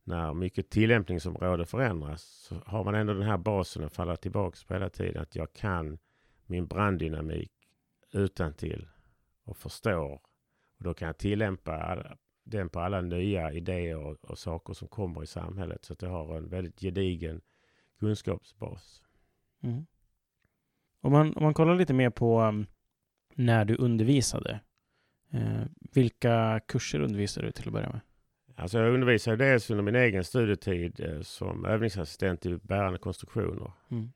[0.07, 4.73] När mycket tillämpningsområde förändras så har man ändå den här basen att falla tillbaka på
[4.73, 5.21] hela tiden.
[5.21, 5.97] Att jag kan
[6.45, 7.51] min branddynamik
[8.11, 8.87] utan till
[9.43, 10.13] och förstår.
[10.77, 11.97] Och då kan jag tillämpa
[12.43, 15.85] den på alla nya idéer och, och, saker som kommer i samhället.
[15.85, 17.41] Så att jag har en väldigt gedigen
[17.99, 19.03] kunskapsbas.
[19.63, 19.85] Mm.
[21.01, 22.65] Om, man, om man kollar lite mer på um,
[23.35, 24.59] när du undervisade.
[25.31, 25.63] Eh,
[25.93, 28.01] vilka kurser undervisade du till att börja med?
[28.55, 33.71] Alltså jag undervisade dels under min egen studietid eh, som övningsassistent i bärande konstruktioner.
[33.89, 34.11] Mm.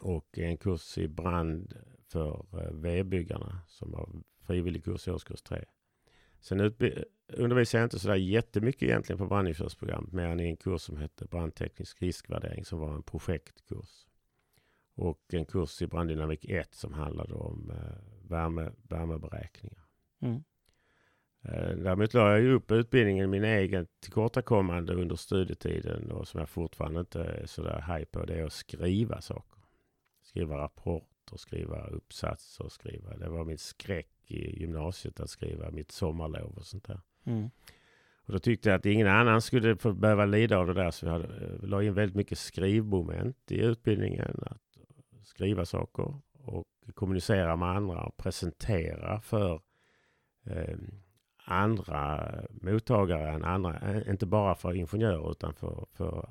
[0.00, 1.74] Och en kurs i brand
[2.08, 4.08] för eh, V-byggarna som var
[4.46, 5.64] frivillig kurs i årskurs 3.
[6.40, 6.60] Sen
[7.32, 11.24] undervisade jag inte sådär jättemycket egentligen på brandingenjörsprogrammet mer än i en kurs som hette
[11.24, 14.06] brandteknisk riskvärdering som var en projektkurs.
[14.94, 19.84] Och en kurs i branddynamik 1 som handlade om eh, värme, värmeberäkningar.
[20.20, 20.42] Mm.
[21.44, 26.48] Eh, Däremot la jag ju upp utbildningen min egen tillkortakommande under studietiden och som jag
[26.48, 28.24] fortfarande inte är sådär haj på.
[28.24, 29.58] Det är att skriva saker.
[30.22, 33.16] Skriva rapporter, skriva uppsatser, skriva.
[33.16, 37.00] Det var min skräck i gymnasiet att skriva mitt sommarlov och sånt där.
[37.24, 37.50] Mm.
[38.24, 40.90] Och då tyckte jag att ingen annan skulle behöva lida av det där.
[40.90, 44.36] Så vi hade, eh, la in väldigt mycket skrivmoment i utbildningen.
[44.46, 44.62] Att
[45.24, 49.60] skriva saker och kommunicera med andra och presentera för
[50.46, 50.78] eh,
[51.52, 53.78] andra mottagare än andra.
[53.78, 56.28] eh, Inte bara för ingenjörer utan för, för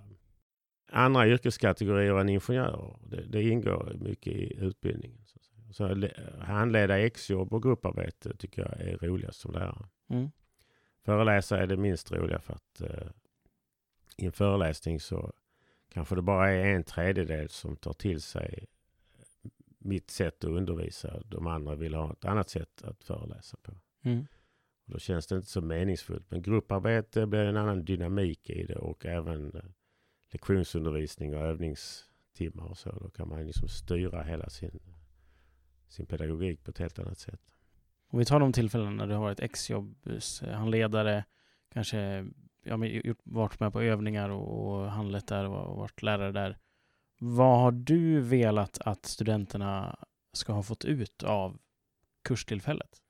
[0.91, 2.95] andra yrkeskategorier än ingenjörer.
[3.03, 5.17] Det, det ingår mycket i utbildningen.
[5.25, 5.39] Så,
[5.73, 9.85] så le- handleda exjobb och grupparbete tycker jag är roligast som lärare.
[10.09, 10.31] Mm.
[11.05, 13.07] Föreläsa är det minst roliga för att eh,
[14.17, 15.33] i en föreläsning så
[15.89, 18.65] kanske det bara är en tredjedel som tar till sig
[19.79, 21.19] mitt sätt att undervisa.
[21.25, 23.71] De andra vill ha ett annat sätt att föreläsa på.
[24.03, 24.25] Mm.
[24.91, 26.31] Då känns det inte så meningsfullt.
[26.31, 29.61] Men grupparbete blir en annan dynamik i det och även eh,
[30.31, 32.91] lektionsundervisning och övningstimmar och så.
[32.91, 34.79] Då kan man liksom styra hela sin,
[35.87, 37.41] sin pedagogik på ett helt annat sätt.
[38.07, 41.23] Om vi tar de tillfällen när du har varit exjobbshandledare, eh,
[41.73, 42.27] kanske
[42.63, 46.57] ja, men gjort, varit med på övningar och, och handlat där och varit lärare där.
[47.19, 49.99] Vad har du velat att studenterna
[50.33, 51.59] ska ha fått ut av
[52.23, 53.00] kurstillfället?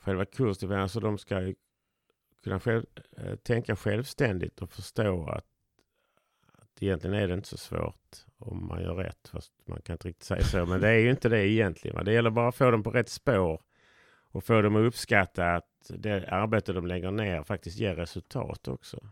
[0.00, 1.54] Själva kursen, alltså de ska ju
[2.44, 2.84] kunna själv,
[3.16, 5.46] eh, tänka självständigt och förstå att,
[6.52, 9.28] att egentligen är det inte så svårt om man gör rätt.
[9.28, 10.66] Fast man kan inte riktigt säga så.
[10.66, 11.96] Men det är ju inte det egentligen.
[11.96, 12.02] Va?
[12.02, 13.62] Det gäller bara att få dem på rätt spår
[14.32, 19.08] och få dem att uppskatta att det arbete de lägger ner faktiskt ger resultat också.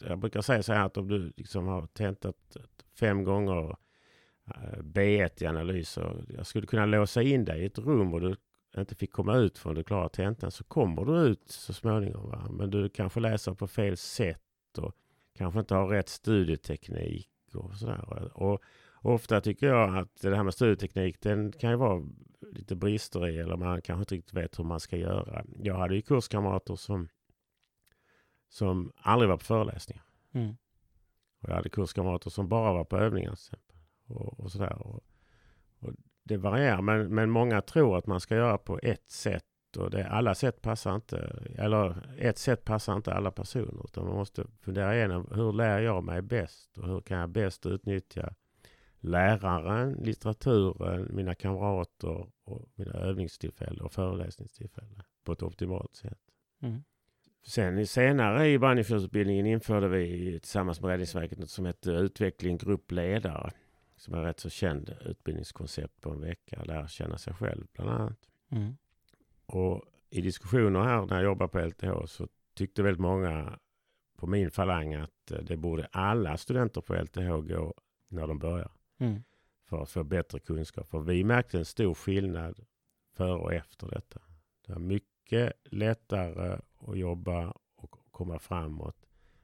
[0.00, 2.56] Jag brukar säga så här att om du liksom har tentat
[2.98, 3.70] fem gånger
[4.46, 6.24] eh, B1 i analyser.
[6.28, 8.36] Jag skulle kunna låsa in dig i ett rum och du
[8.80, 12.30] inte fick komma ut från du klarar tentan så kommer du ut så småningom.
[12.30, 12.48] Va?
[12.50, 14.94] Men du kanske läser på fel sätt och
[15.34, 18.30] kanske inte har rätt studieteknik och sådär.
[18.34, 18.62] Och
[19.02, 22.02] ofta tycker jag att det här med studieteknik den kan ju vara
[22.52, 25.44] lite brister i eller man kanske inte riktigt vet hur man ska göra.
[25.58, 27.08] Jag hade ju kurskamrater som,
[28.48, 30.04] som aldrig var på föreläsningar.
[30.32, 30.56] Mm.
[31.40, 33.76] Och jag hade kurskamrater som bara var på övningar till exempel.
[34.06, 34.86] Och, och sådär.
[34.86, 35.00] Och,
[35.78, 39.44] och det varierar, men, men många tror att man ska göra på ett sätt.
[39.78, 43.84] Och det, alla sätt passar inte, eller ett sätt passar inte alla personer.
[43.84, 46.78] Utan man måste fundera igenom, hur lär jag mig bäst?
[46.78, 48.34] Och hur kan jag bäst utnyttja
[49.00, 56.18] läraren, litteraturen, mina kamrater och mina övningstillfällen och föreläsningstillfällen på ett optimalt sätt.
[56.62, 56.82] Mm.
[57.46, 63.50] Sen senare i brandingenjörsutbildningen införde vi tillsammans med Räddningsverket något som heter utveckling gruppledare.
[64.02, 66.64] Som är rätt så känd utbildningskoncept på en vecka.
[66.64, 68.30] Lära känna sig själv bland annat.
[68.48, 68.76] Mm.
[69.46, 73.58] Och i diskussioner här när jag jobbade på LTH så tyckte väldigt många
[74.16, 77.74] på min falang att eh, det borde alla studenter på LTH gå
[78.08, 78.72] när de börjar.
[78.98, 79.22] Mm.
[79.64, 80.88] För att få bättre kunskap.
[80.88, 82.64] För vi märkte en stor skillnad
[83.16, 84.20] före och efter detta.
[84.66, 89.01] Det är mycket lättare att jobba och komma framåt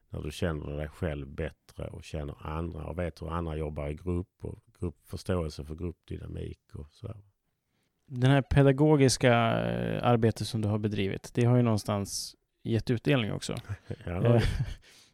[0.09, 3.93] när du känner dig själv bättre och känner andra och vet hur andra jobbar i
[3.93, 7.15] grupp och gruppförståelse för gruppdynamik och så.
[8.05, 9.33] Den här pedagogiska
[9.71, 13.55] eh, arbetet som du har bedrivit, det har ju någonstans gett utdelning också.
[14.05, 14.43] Ja, Eh,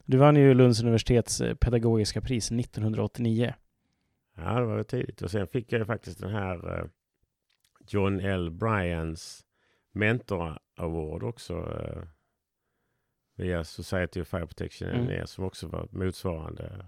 [0.07, 3.53] Du vann ju Lunds universitets eh, pedagogiska pris 1989.
[4.35, 5.21] ja, det var tidigt.
[5.21, 6.89] Och sen fick jag ju faktiskt den här
[7.87, 8.51] John L.
[8.51, 9.45] Bryans
[9.91, 11.53] Mentor Award också.
[13.35, 15.01] Via Society of Fire Protection Mm.
[15.01, 16.85] Engineers som också var motsvarande.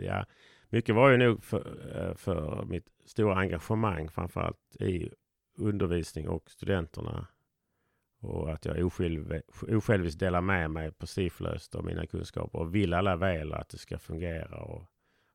[0.00, 0.26] Ja,
[0.68, 5.12] mycket var ju nog för, eh, för mitt stora engagemang framförallt i
[5.58, 7.26] undervisning och studenterna.
[8.20, 13.16] Och att jag osjälv, osjälviskt delar med mig prestigelöst av mina kunskaper och vill alla
[13.16, 14.86] väl att det ska fungera och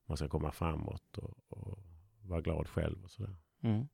[0.06, 1.78] man ska komma framåt och, och
[2.22, 3.36] vara glad själv och sådär.
[3.62, 3.88] Mm.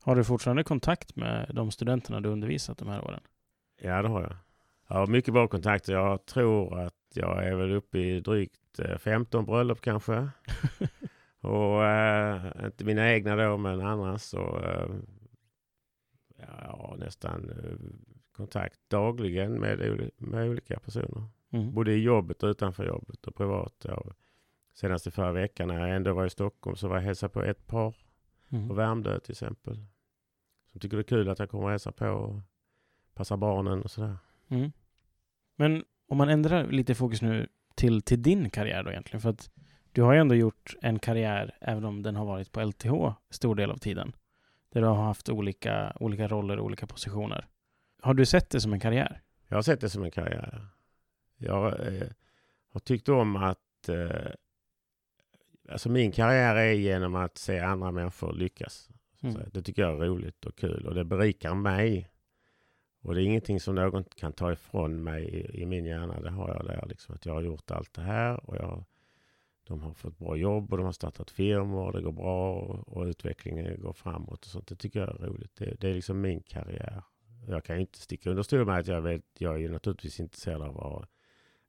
[0.00, 3.20] Har du fortfarande kontakt med de studenterna du undervisat de här åren?
[3.80, 4.36] Ja, det har jag.
[4.88, 5.92] Jag har mycket bra kontakter.
[5.92, 10.28] Jag tror att jag är väl uppe i drygt eh, 15 bröllop kanske.
[11.40, 14.34] och eh, inte mina egna då, men andras.
[14.34, 14.88] Och, eh,
[16.36, 17.76] ja, jag har nästan eh,
[18.32, 21.24] kontakt dagligen med, med olika personer.
[21.50, 21.74] Mm.
[21.74, 23.84] Både i jobbet och utanför jobbet och privat.
[23.88, 24.04] Ja.
[24.74, 27.32] Senast i förra veckan när jag ändå var i Stockholm så var jag och hälsade
[27.32, 27.94] på ett par
[28.50, 28.76] på Mm.
[28.76, 29.84] Värmdö till exempel.
[30.70, 32.40] Som tycker det är kul att jag kommer och hälsar på och
[33.14, 34.16] passar barnen och sådär.
[34.48, 34.72] Mm.
[35.56, 39.50] Men om man ändrar lite fokus nu till, till din karriär då egentligen, för att
[39.92, 43.54] Du har ju ändå gjort en karriär, även om den har varit på LTH stor
[43.54, 44.12] del av tiden.
[44.72, 47.46] Där du har haft olika, olika roller och olika positioner.
[48.02, 49.20] Har du sett det som en karriär?
[49.48, 50.66] Jag har sett det som en karriär.
[51.36, 52.08] Jag eh,
[52.72, 53.88] har tyckt om att...
[53.88, 54.32] Eh,
[55.68, 58.90] alltså min karriär är genom att se andra människor lyckas.
[59.22, 59.36] Mm.
[59.52, 62.08] Det tycker jag är roligt och kul och det berikar mig.
[63.04, 66.20] Och det är ingenting som någon kan ta ifrån mig i, i min hjärna.
[66.20, 66.86] Det har jag där.
[66.88, 68.84] Liksom, att jag har gjort allt det här och jag,
[69.64, 72.88] de har fått bra jobb och de har startat firmor och det går bra och,
[72.88, 74.44] och utvecklingen går framåt.
[74.44, 74.66] och sånt.
[74.66, 75.56] Det tycker jag är roligt.
[75.56, 77.02] Det, det är liksom min karriär.
[77.48, 80.20] Jag kan ju inte sticka under stol med att jag, vet, jag är ju naturligtvis
[80.20, 81.06] intresserad av att ha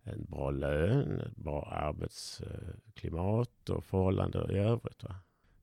[0.03, 5.03] en bra lön, bra arbetsklimat och förhållanden i övrigt.
[5.03, 5.15] Va?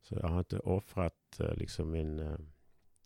[0.03, 2.37] Så jag har inte offrat eh, liksom min eh,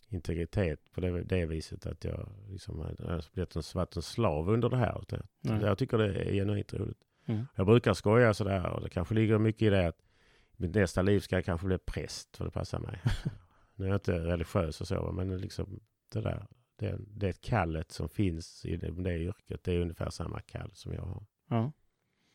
[0.09, 4.69] integritet på det, det viset att jag liksom har blivit en, varit en slav under
[4.69, 5.03] det här.
[5.45, 5.61] Mm.
[5.61, 7.01] Jag tycker det är genuint roligt.
[7.25, 7.45] Mm.
[7.55, 10.01] Jag brukar skoja sådär och det kanske ligger mycket i det att
[10.55, 13.01] mitt nästa liv ska jag kanske bli präst för det passar mig.
[13.75, 15.79] nu är jag inte religiös och så, men liksom
[16.13, 16.47] det där.
[16.79, 19.63] Det, det kallet som finns i det, det yrket.
[19.63, 21.23] Det är ungefär samma kall som jag har.
[21.49, 21.71] Ja.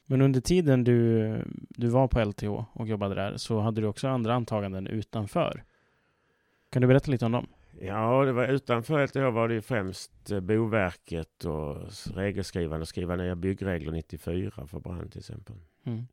[0.07, 4.09] Men under tiden du, du var på LTH och jobbade där så hade du också
[4.09, 5.65] andra antaganden utanför.
[6.71, 7.47] Kan du berätta lite om dem?
[7.81, 11.77] Ja, det var utanför LTH var det främst eh, Boverket och
[12.15, 15.57] regelskrivande, skriva nya byggregler 94 för brand till exempel.
[15.85, 16.07] Mm.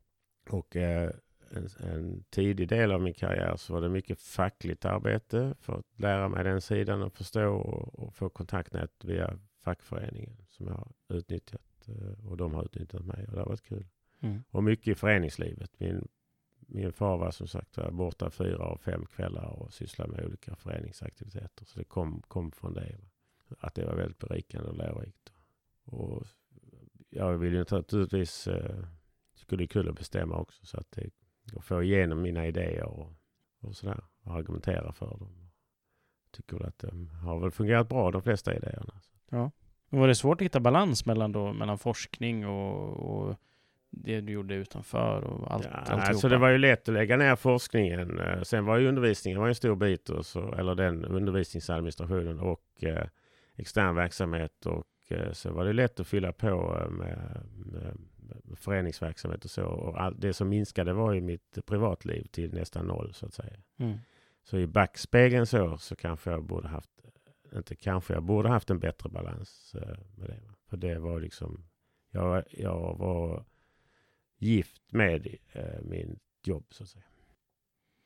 [0.50, 1.10] Och eh,
[1.50, 5.86] en, en, tidig del av min karriär så var det mycket fackligt arbete för att
[5.96, 11.16] lära mig den sidan och förstå och, och få kontaktnät via fackföreningen som jag har
[11.16, 11.88] utnyttjat.
[11.88, 13.86] Eh, och de har utnyttjat mig och det har varit kul.
[14.20, 14.42] Mm.
[14.50, 15.70] Och mycket i föreningslivet.
[15.80, 16.08] Min,
[16.72, 20.56] min far var som sagt var borta fyra av fem kvällar och sysslade med olika
[20.56, 21.64] föreningsaktiviteter.
[21.64, 22.96] Så det kom, kom från det.
[23.58, 25.32] Att det var väldigt berikande och lärorikt.
[25.84, 26.26] Och
[27.10, 28.84] jag vill ju naturligtvis, eh,
[29.34, 31.10] skulle det kul att bestämma också så att det,
[31.52, 33.12] jag får igenom mina idéer och,
[33.60, 34.04] och sådär.
[34.22, 35.50] Och argumentera för dem.
[36.30, 39.00] Tycker väl att de har väl fungerat bra de flesta idéerna.
[39.30, 39.50] Ja.
[39.88, 43.36] Var det svårt att hitta balans mellan, då, mellan forskning och, och
[43.90, 45.64] det du gjorde utanför och allt?
[45.64, 48.20] Ja, alltså det var ju lätt att lägga ner forskningen.
[48.20, 52.64] Eh, sen var ju undervisningen var en stor bit, och så, eller den undervisningsadministrationen och
[52.80, 53.06] eh,
[53.56, 54.66] extern verksamhet.
[54.66, 57.96] Och eh, så var det lätt att fylla på eh, med, med,
[58.44, 59.64] med föreningsverksamhet och så.
[59.64, 63.56] Och all, det som minskade var ju mitt privatliv till nästan noll så att säga.
[63.78, 63.98] Mm.
[64.42, 66.90] Så i backspegeln så, så kanske jag borde haft
[67.54, 70.40] inte kanske, jag borde haft en bättre balans eh, med det.
[70.68, 71.64] För det var liksom,
[72.10, 73.44] jag, jag var
[74.40, 77.04] gift med eh, min jobb så att säga.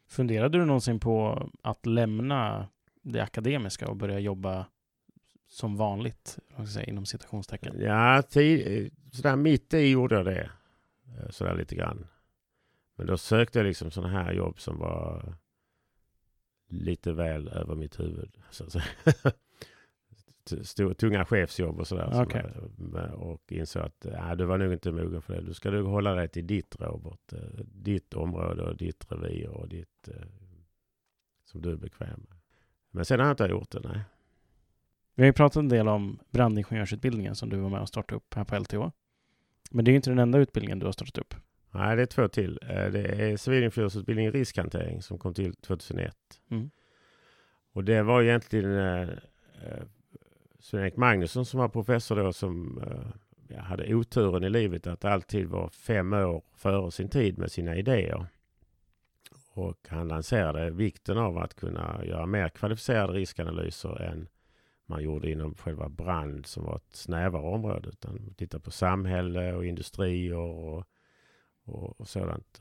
[0.07, 2.69] Funderade du någonsin på att lämna
[3.03, 4.67] det akademiska och börja jobba
[5.49, 6.39] som vanligt,
[6.73, 7.81] säga, inom citationstecken?
[7.81, 10.51] Ja, tid, sådär mitt i gjorde jag det.
[11.07, 12.07] Eh, sådär lite grann.
[12.97, 15.35] Men då sökte jag liksom sådana här jobb som var
[16.69, 18.37] lite väl över mitt huvud.
[18.51, 18.85] Så att säga.
[20.99, 22.23] Tunga chefsjobb och sådär.
[22.23, 22.43] Okay.
[23.15, 25.43] och insåg att äh, du var nog inte mogen för det.
[25.43, 27.33] Du ska nog hålla dig till ditt Robert.
[27.33, 30.15] Eh, ditt område och ditt revir och ditt eh,
[31.45, 32.39] som du är bekväm med.
[32.91, 34.01] Men sen har jag inte gjort det, nej.
[35.15, 38.35] Vi har ju pratat en del om brandingenjörsutbildningen som du var med och startade upp
[38.35, 38.91] här på LTH.
[39.71, 41.35] Men det är ju inte den enda utbildningen du har startat upp.
[41.71, 42.59] Nej, det är två till.
[42.63, 46.17] Eh, det är civilingenjörsutbildning i riskhantering som kom till 2001.
[46.51, 46.71] Mm.
[47.73, 49.09] Och det var egentligen eh,
[49.63, 49.83] eh,
[50.65, 53.07] Sven-Erik Magnusson som var professor då som eh,
[53.49, 57.77] ja, hade oturen i livet att alltid vara fem år före sin tid med sina
[57.77, 58.27] idéer.
[59.53, 64.29] Och han lanserade vikten av att kunna göra mer kvalificerade riskanalyser än
[64.87, 67.89] man gjorde inom själva brand som var ett snävare område.
[67.89, 70.85] Utan titta på samhälle och industrier och
[71.65, 72.61] och, och sådant.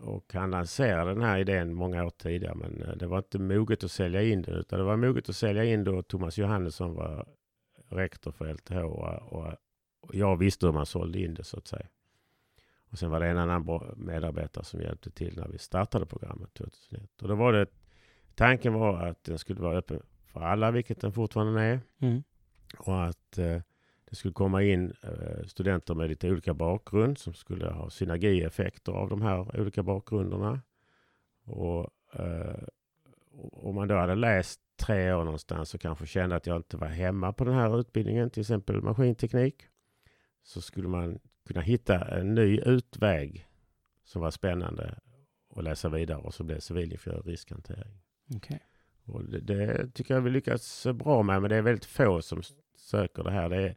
[0.00, 3.84] Och han lanserade den här idén många år tidigare men eh, det var inte moget
[3.84, 7.28] att sälja in den utan det var moget att sälja in då Thomas Johannesson var
[7.88, 9.54] rektor för LTH och, och,
[10.00, 11.86] och jag visste hur man sålde in det så att säga.
[12.90, 17.22] Och sen var det en annan medarbetare som hjälpte till när vi startade programmet 2001.
[17.22, 17.66] Och då var det,
[18.34, 21.80] tanken var att den skulle vara öppen för alla, vilket den fortfarande är.
[21.98, 22.22] Mm.
[22.78, 23.60] Och att eh,
[24.10, 29.08] det skulle komma in eh, studenter med lite olika bakgrund som skulle ha synergieffekter av
[29.08, 30.60] de här olika bakgrunderna.
[31.44, 32.62] Och eh,
[33.52, 36.86] om man då hade läst tre år någonstans och kanske kände att jag inte var
[36.86, 39.66] hemma på den här utbildningen, till exempel maskinteknik,
[40.42, 43.46] så skulle man kunna hitta en ny utväg
[44.04, 44.98] som var spännande
[45.48, 48.00] och läsa vidare och så blev civilingenjör riskhantering.
[48.36, 48.58] Okay.
[49.04, 52.42] Och det, det, tycker jag vi lyckats bra med, men det är väldigt få som
[52.76, 53.48] söker det här.
[53.48, 53.76] Det är,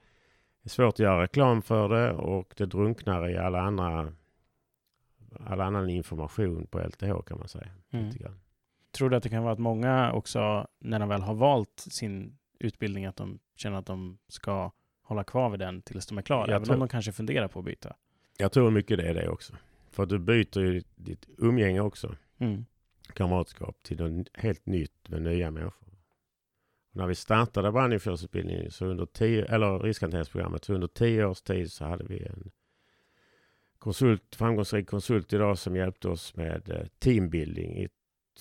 [0.63, 4.13] det är svårt att göra reklam för det och det drunknar i alla andra
[5.39, 7.69] all annan information på LTH kan man säga.
[7.91, 8.11] Mm.
[8.91, 12.37] Tror du att det kan vara att många också, när de väl har valt sin
[12.59, 14.71] utbildning, att de känner att de ska
[15.01, 16.41] hålla kvar vid den tills de är klara?
[16.41, 17.95] Jag Även tror- om de kanske funderar på att byta.
[18.37, 19.53] Jag tror mycket det är det också.
[19.89, 22.15] För du byter ju ditt umgänge också.
[22.37, 22.65] Mm.
[23.13, 25.87] kamratskap till något helt nytt med nya människor.
[26.95, 31.85] När vi startade brandingenjörsutbildningen så under tio, eller riskhanteringsprogrammet, så under tio års tid så
[31.85, 32.51] hade vi en
[33.77, 37.89] konsult, framgångsrik konsult idag som hjälpte oss med eh, teambuilding i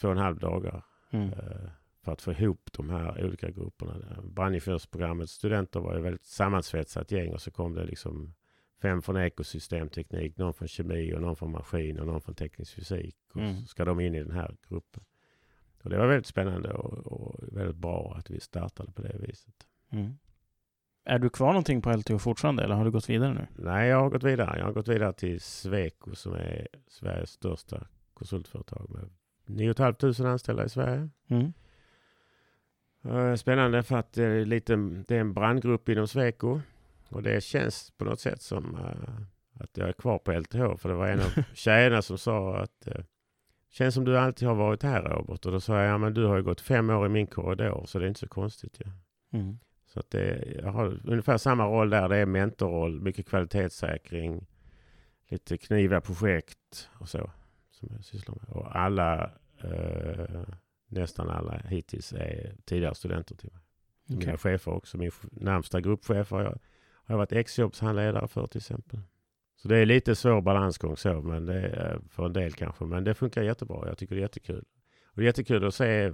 [0.01, 0.85] två och en halv dagar
[1.15, 1.29] Mm.
[1.33, 1.71] eh,
[2.05, 3.95] för att få ihop de här olika grupperna.
[4.25, 8.35] Brandingenjörsprogrammets studenter var ju väldigt sammansvetsat gäng och så kom det liksom
[8.83, 13.17] fem från ekosystemteknik, någon från kemi och någon från maskin och någon från teknisk fysik.
[13.35, 13.61] Och Mm.
[13.61, 15.05] så ska de in i den här gruppen.
[15.83, 19.55] Och det var väldigt spännande och, och väldigt bra att vi startade på det viset.
[19.91, 20.19] Mm.
[21.05, 23.47] Är du kvar någonting på LTH fortfarande eller har du gått vidare nu?
[23.65, 24.59] Nej, jag har gått vidare.
[24.59, 29.11] Jag har gått vidare till Sweco som är Sveriges största konsultföretag med
[29.47, 31.09] 9 500 anställda i Sverige.
[31.29, 31.53] Mm.
[33.05, 36.61] Eh, Spännande för att det är, lite, det är en brandgrupp inom Sweco.
[37.09, 40.77] Och det känns på något sätt som eh, att jag är kvar på LTH.
[40.79, 43.05] För det var en av tjejerna som sa att uh,
[43.73, 45.47] känns som du alltid har varit här Robert.
[45.47, 47.85] Och då sa jag, ja men du har ju gått fem år i min korridor
[47.87, 48.91] så det är inte så konstigt ju.
[49.39, 49.59] Mm.
[49.87, 52.09] Så att det, jag har ungefär samma roll där.
[52.09, 54.47] Det är mentorroll, mycket kvalitetssäkring,
[55.29, 57.31] lite kniviga projekt och så.
[57.71, 58.57] Som jag sysslar med.
[58.57, 59.31] Och alla,
[59.61, 60.43] eh,
[60.89, 63.63] nästan alla hittills är tidigare studenter till mig.
[64.05, 64.17] Okej.
[64.17, 64.99] Mina chefer också.
[64.99, 66.59] Min närmsta gruppchef har jag,
[66.95, 69.01] har jag varit exjobbshandledare för till exempel.
[69.63, 72.85] Så det är lite svår balansgång så, men det är eh, för en del kanske.
[72.85, 73.89] Men det funkar jättebra.
[73.89, 74.65] Jag tycker det är jättekul.
[75.05, 76.13] Och det är jättekul att se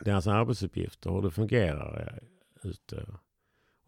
[0.00, 3.06] deras arbetsuppgifter, hur det fungerar eh, ute.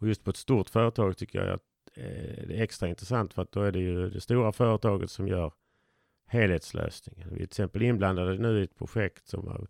[0.01, 1.63] Och just på ett stort företag tycker jag att
[1.95, 5.29] eh, det är extra intressant för att då är det ju det stora företaget som
[5.29, 5.53] gör
[6.27, 7.29] helhetslösningen.
[7.29, 9.67] Vi är till exempel inblandade nu i ett projekt som har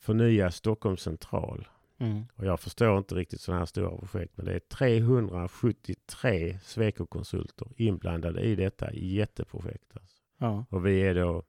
[0.00, 1.68] förnya Stockholms central.
[2.02, 2.24] Mm.
[2.36, 8.40] Och jag förstår inte riktigt sådana här stora projekt, men det är 373 Sweco-konsulter inblandade
[8.40, 9.96] i detta jätteprojekt.
[9.96, 10.22] Alltså.
[10.38, 10.64] Ja.
[10.70, 11.42] Och vi är då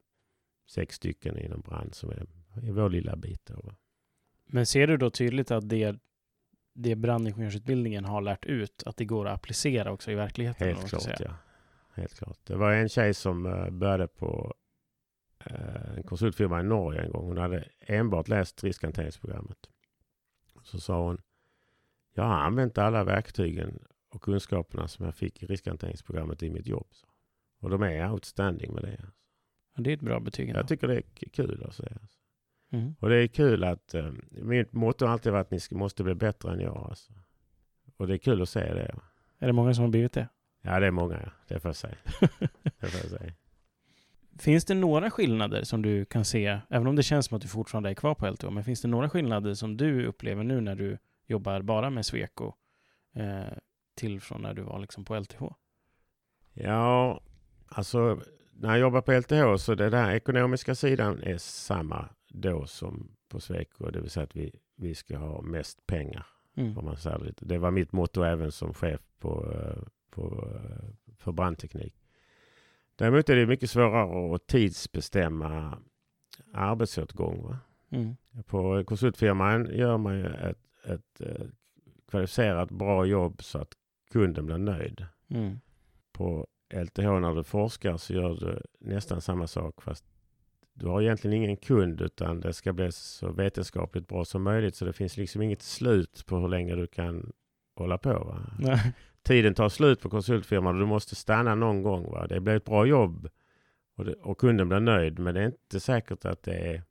[0.70, 2.28] sex stycken inom brand som är
[2.63, 3.46] i vår lilla bit.
[3.46, 3.74] Då.
[4.46, 5.96] Men ser du då tydligt att det,
[6.74, 10.68] det brandingenjörsutbildningen har lärt ut, att det går att applicera också i verkligheten?
[10.68, 11.18] Helt klart, säga?
[11.20, 11.36] ja.
[11.94, 12.39] Helt klart.
[12.44, 14.54] Det var en tjej som eh, började på
[15.46, 17.28] eh, en konsultfirma i Norge en gång.
[17.28, 19.70] Hon hade enbart läst riskhanteringsprogrammet.
[20.63, 21.21] Så sa hon,
[22.13, 26.88] jag har använt alla verktygen och kunskaperna som jag fick i riskhanteringsprogrammet i mitt jobb.
[27.60, 29.06] Och de är outstanding med det.
[29.76, 30.49] Det är ett bra betyg.
[30.49, 30.60] ändå.
[30.60, 31.97] Jag tycker det är kul att säga.
[32.71, 32.95] Mm.
[32.99, 36.15] Och det är kul att, eh, mitt motto har alltid varit att ni måste bli
[36.15, 36.88] bättre än jag.
[36.89, 37.13] Alltså.
[37.97, 38.95] Och det är kul att se det.
[39.39, 40.28] Är det många som har blivit det?
[40.62, 41.32] Ja, det är många, ja.
[41.47, 41.95] det får jag säga.
[42.63, 43.34] Det får jag säga.
[44.39, 47.48] Finns det några skillnader som du kan se, även om det känns som att du
[47.48, 50.76] fortfarande är kvar på LTH, men finns det några skillnader som du upplever nu när
[50.76, 52.54] du jobbar bara med Sweco
[53.15, 53.58] eh,
[53.96, 55.43] till från när du var liksom på LTH?
[56.54, 57.22] Ja,
[57.67, 58.22] alltså
[58.54, 63.39] när jag jobbar på LTH så det där ekonomiska sidan är samma då som på
[63.39, 63.89] Sweco.
[63.91, 66.26] Det vill säga att vi, vi ska ha mest pengar.
[66.56, 66.78] Mm.
[66.78, 67.34] Om man säger det.
[67.39, 71.96] det var mitt motto även som chef på, eh, på, eh, för brandteknik.
[72.95, 75.77] Däremot är det mycket svårare att tidsbestämma
[76.53, 77.43] arbetsåtgång.
[77.43, 77.58] Va?
[77.89, 78.15] Mm.
[78.45, 81.45] På konsultfirman gör man ju ett, ett eh,
[82.08, 83.73] kvalificerat bra jobb så att
[84.12, 85.06] kunden blir nöjd.
[85.29, 85.60] Mm.
[86.12, 90.06] På LTH när du forskar så gör du nästan samma sak fast
[90.73, 94.86] du har egentligen ingen kund utan det ska bli så vetenskapligt bra som möjligt så
[94.86, 97.32] det finns liksom inget slut på hur länge du kan
[97.75, 98.10] hålla på.
[98.10, 98.39] Va?
[98.60, 98.93] Nej.
[99.24, 102.12] Tiden tar slut på konsultfirman och du måste stanna någon gång.
[102.12, 102.28] Va?
[102.28, 103.30] Det blir ett bra jobb
[103.96, 106.84] och, det, och kunden blir nöjd men det är inte säkert att det är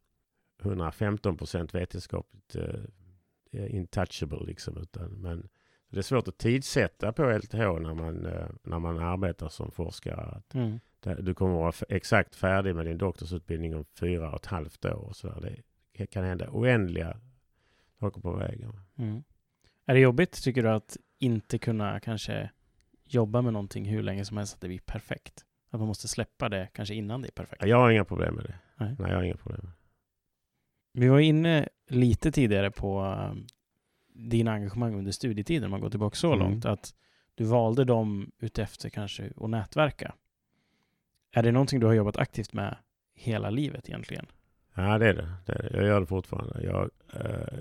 [0.62, 4.46] 115 procent vetenskapligt eh, intouchable.
[4.46, 5.48] Liksom, utan, men
[5.88, 10.20] det är svårt att tidsätta på LTH när man, eh, när man arbetar som forskare.
[10.22, 10.78] Att Mm.
[11.18, 15.08] du kommer vara exakt färdig med din doktorsutbildning om fyra och ett halvt år.
[15.08, 15.62] Och så där.
[15.98, 17.16] Det kan hända oändliga
[18.00, 18.72] saker på vägen.
[18.98, 19.22] Mm.
[19.86, 22.50] Är det jobbigt, tycker du, att inte kunna kanske
[23.04, 25.44] jobba med någonting hur länge som helst att det blir perfekt?
[25.70, 27.64] Att man måste släppa det kanske innan det är perfekt?
[27.66, 28.54] Jag har inga problem med det.
[28.76, 28.94] Nej.
[28.98, 29.60] Nej, jag har inga problem.
[29.62, 31.00] med det.
[31.00, 33.46] Vi var inne lite tidigare på um,
[34.14, 36.38] dina engagemang under studietiden, om man går tillbaka så Mm.
[36.38, 36.94] långt, att
[37.34, 40.14] du valde dem utefter kanske att nätverka.
[41.32, 42.76] Är det någonting du har jobbat aktivt med
[43.14, 44.26] hela livet egentligen?
[44.74, 45.32] Ja, det är det.
[45.46, 45.76] det, är det.
[45.76, 46.62] Jag gör det fortfarande.
[46.64, 47.58] Jag eh, eh,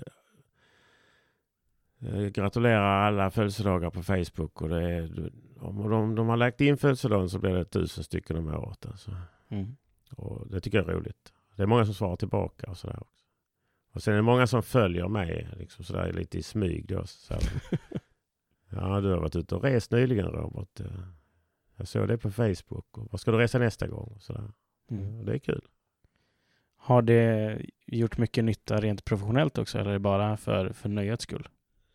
[2.32, 4.62] gratulerar alla födelsedagar på Facebook.
[4.62, 5.30] Och det är,
[5.60, 8.86] om de, de har lagt in födelsedagen så blir det tusen stycken om året.
[8.86, 9.10] Alltså.
[9.48, 9.76] Mm.
[10.16, 11.32] Och det tycker jag är roligt.
[11.56, 13.24] Det är många som svarar tillbaka och sådär också.
[13.94, 17.06] Och sen är det många som följer mig liksom sådär lite i smyg då.
[17.06, 17.34] Så
[18.70, 20.80] ja, du har varit ute och rest nyligen Robert.
[20.80, 20.86] Eh,
[21.76, 22.98] Jag såg det på Facebook.
[22.98, 24.12] Och vad ska du resa nästa gång?
[24.14, 24.52] Och sådär.
[24.90, 25.16] Mm.
[25.18, 25.62] Ja, Det är kul.
[26.76, 31.22] Har det gjort mycket nytta rent professionellt också eller är det bara för, för nöjets
[31.22, 31.48] skull?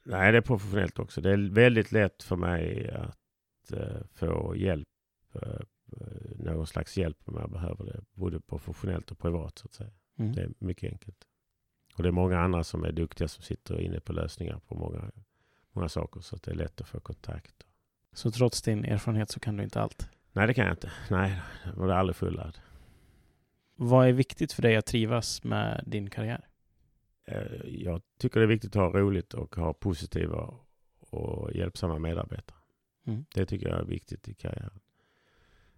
[0.09, 1.21] Nej, det är professionellt också.
[1.21, 4.87] Det är väldigt lätt för mig att eh, få hjälp.
[5.33, 5.59] Eh,
[6.35, 8.01] någon slags hjälp om jag behöver det.
[8.13, 9.91] Både professionellt och privat så att säga.
[10.19, 10.33] Mm.
[10.33, 11.17] Det är mycket enkelt.
[11.95, 15.11] Och det är många andra som är duktiga som sitter inne på lösningar på många,
[15.71, 16.21] många saker.
[16.21, 17.55] Så att det är lätt att få kontakt.
[18.13, 20.09] Så trots din erfarenhet så kan du inte allt?
[20.31, 20.91] Nej, det kan jag inte.
[21.09, 22.57] Nej, jag var aldrig fullärd.
[23.75, 26.47] Vad är viktigt för dig att trivas med din karriär?
[27.27, 30.53] Eh, Jag tycker det är viktigt att ha roligt och ha positiva
[30.99, 32.57] och hjälpsamma medarbetare.
[33.05, 33.25] Mm.
[33.33, 34.79] Det tycker jag är viktigt i karriären.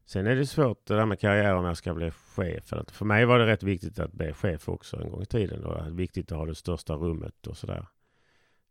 [0.05, 2.73] Sen är det svårt det där med karriär om jag ska bli chef.
[2.87, 5.63] För mig var det rätt viktigt att bli chef också en gång i tiden.
[5.65, 7.87] Och det är viktigt att ha det största rummet och sådär.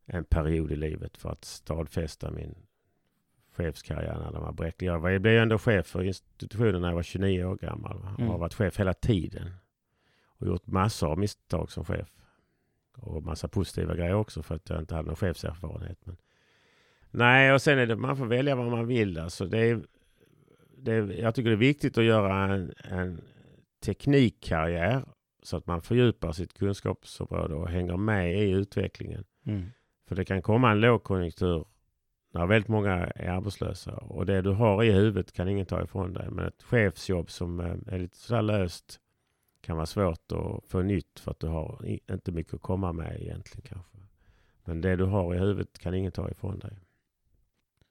[0.06, 2.54] En period i livet för att stadfästa min
[3.52, 4.88] chefskarriär när den var bräcklig.
[4.88, 7.98] Jag var- blev ju ändå chef för institutionen när jag var 29 år gammal.
[7.98, 8.10] va?
[8.12, 8.30] Och Mm.
[8.30, 9.50] har varit chef hela tiden.
[10.38, 12.08] Och gjort massor av misstag som chef.
[13.00, 15.98] Och massa positiva grejer också för att jag inte hade någon chefserfarenhet.
[16.04, 16.16] Men...
[17.10, 19.18] Nej, och sen är det man får välja vad man vill.
[19.18, 19.80] Alltså det är,
[20.76, 23.20] det är, jag tycker det är viktigt att göra en, en
[23.84, 25.04] teknikkarriär
[25.42, 29.24] så att man fördjupar sitt kunskapsområde och hänger med i utvecklingen.
[29.46, 29.66] Mm.
[30.08, 31.64] För det kan komma en lågkonjunktur
[32.32, 36.12] när väldigt många är arbetslösa och det du har i huvudet kan ingen ta ifrån
[36.12, 36.30] dig.
[36.30, 39.00] Men ett chefsjobb som eh, är lite sådär löst
[39.60, 43.20] kan vara svårt att få nytt för att du har inte mycket att komma med
[43.22, 43.96] egentligen kanske.
[44.64, 46.78] Men det du har i huvudet kan ingen ta ifrån dig.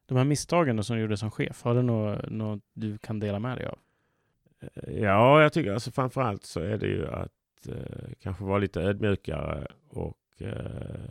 [0.06, 3.40] De här misstagen som du gjorde som chef, har du något, något du kan dela
[3.40, 3.78] med dig av?
[4.60, 8.82] Eh, Ja, jag tycker alltså framförallt så är det ju att eh, kanske vara lite
[8.82, 11.10] ödmjukare och eh,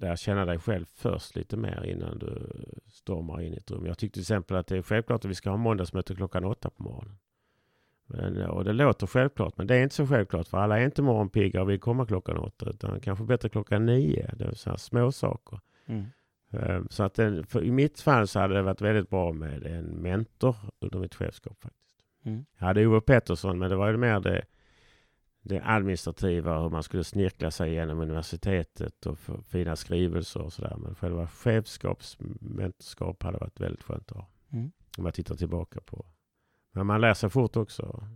[0.00, 3.86] lära känna dig själv först lite mer innan du stormar in i ett rum.
[3.86, 6.70] Jag tycker till exempel att det är självklart att vi ska ha måndagsmöte klockan åtta
[6.70, 7.16] på morgonen.
[8.06, 10.84] Men, eh, och det låter självklart, men det är inte så självklart för alla är
[10.84, 14.30] inte morgonpigga och vill komma klockan åtta utan kanske bättre klockan nio.
[14.36, 15.60] Det är så här små saker.
[15.86, 16.04] Mm.
[16.50, 19.84] Eh, Så att den, I mitt fall så hade det varit väldigt bra med en
[19.84, 21.84] mentor under mitt chefskap faktiskt.
[22.24, 22.44] Mm.
[22.58, 24.44] Jag hade Ove Pettersson, men det var ju mer det,
[25.42, 30.76] det administrativa, hur man skulle snirkla sig igenom universitetet och fina skrivelser och sådär.
[30.78, 34.28] Men själva chefskapsmentorskap hade varit väldigt skönt att ha.
[34.52, 34.72] Mm.
[34.98, 36.06] Om jag tittar tillbaka på.
[36.74, 38.08] Men man lär sig fort också.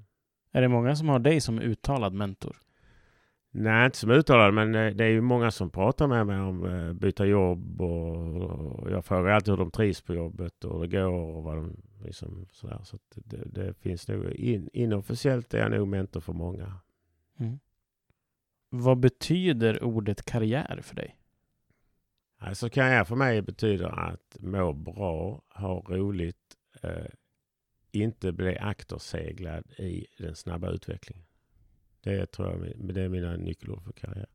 [0.53, 2.57] Är det många som har dig som uttalad mentor?
[3.51, 6.65] Nej, inte som uttalad, men eh, det är ju många som pratar med mig om
[6.67, 10.97] eh, byta jobb och, jag frågar alltid hur de trivs på jobbet och hur det
[10.97, 12.81] går och vad de liksom sådär.
[12.85, 16.75] Så att det, det finns nog, in, inofficiellt är jag nog mentor för många.
[17.39, 17.59] Mm.
[18.71, 21.17] Vad betyder ordet karriär för dig?
[22.39, 27.07] Alltså karriär för mig betyder att må bra, ha roligt, eh,
[28.03, 31.25] inte bli akterseglad i den snabba utvecklingen.
[32.01, 34.29] Det tror jag det är mina nyckelord för karriär.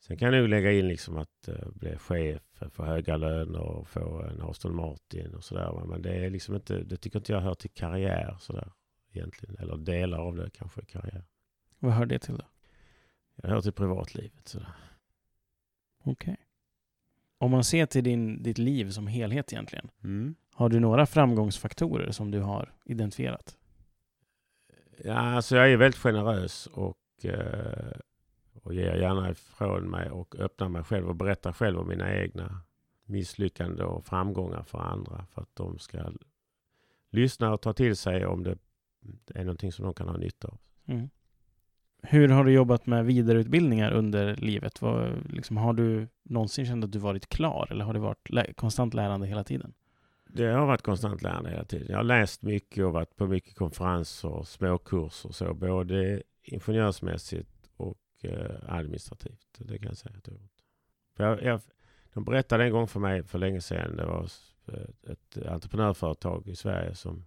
[0.00, 3.88] Sen kan jag nog lägga in liksom att eh, bli chef, få höga löner och
[3.88, 5.84] få en Aston Martin och sådär.
[5.86, 8.72] Men det är liksom inte, det tycker inte jag hör till karriär sådär
[9.12, 9.56] egentligen.
[9.58, 11.24] Eller delar av det kanske är karriär.
[11.78, 12.44] Vad hör det till då?
[13.34, 14.72] Jag hör till privatlivet sådär.
[16.04, 16.36] Okej.
[17.38, 19.90] Om man ser till din, ditt liv som helhet egentligen,
[20.58, 23.56] har du några framgångsfaktorer som du har identifierat?
[25.04, 27.92] Ja, alltså jag är väldigt generös och, eh,
[28.62, 32.60] och ger gärna ifrån mig och öppnar mig själv och berättar själv om mina egna
[33.04, 35.26] misslyckanden och framgångar för andra.
[35.30, 36.12] För att de ska
[37.10, 38.58] lyssna och ta till sig om det
[39.34, 40.58] är någonting som de kan ha nytta av.
[40.86, 41.08] Mm.
[42.02, 44.82] Hur har du jobbat med vidareutbildningar under livet?
[44.82, 48.52] Vad, liksom, har du någonsin känt att du varit klar eller har det varit lä-
[48.52, 49.74] konstant lärande hela tiden?
[50.28, 51.86] Det har varit konstant lärande hela tiden.
[51.90, 55.32] Jag har läst mycket och varit på mycket konferenser och småkurser.
[55.32, 59.46] Så både ingenjörsmässigt och eh, administrativt.
[59.58, 60.28] Det kan jag säga att
[61.16, 61.60] jag har jag, jag,
[62.12, 63.96] de berättade en gång för mig för länge sedan.
[63.96, 64.28] Det var
[64.66, 67.26] eh, ett entreprenörföretag i Sverige som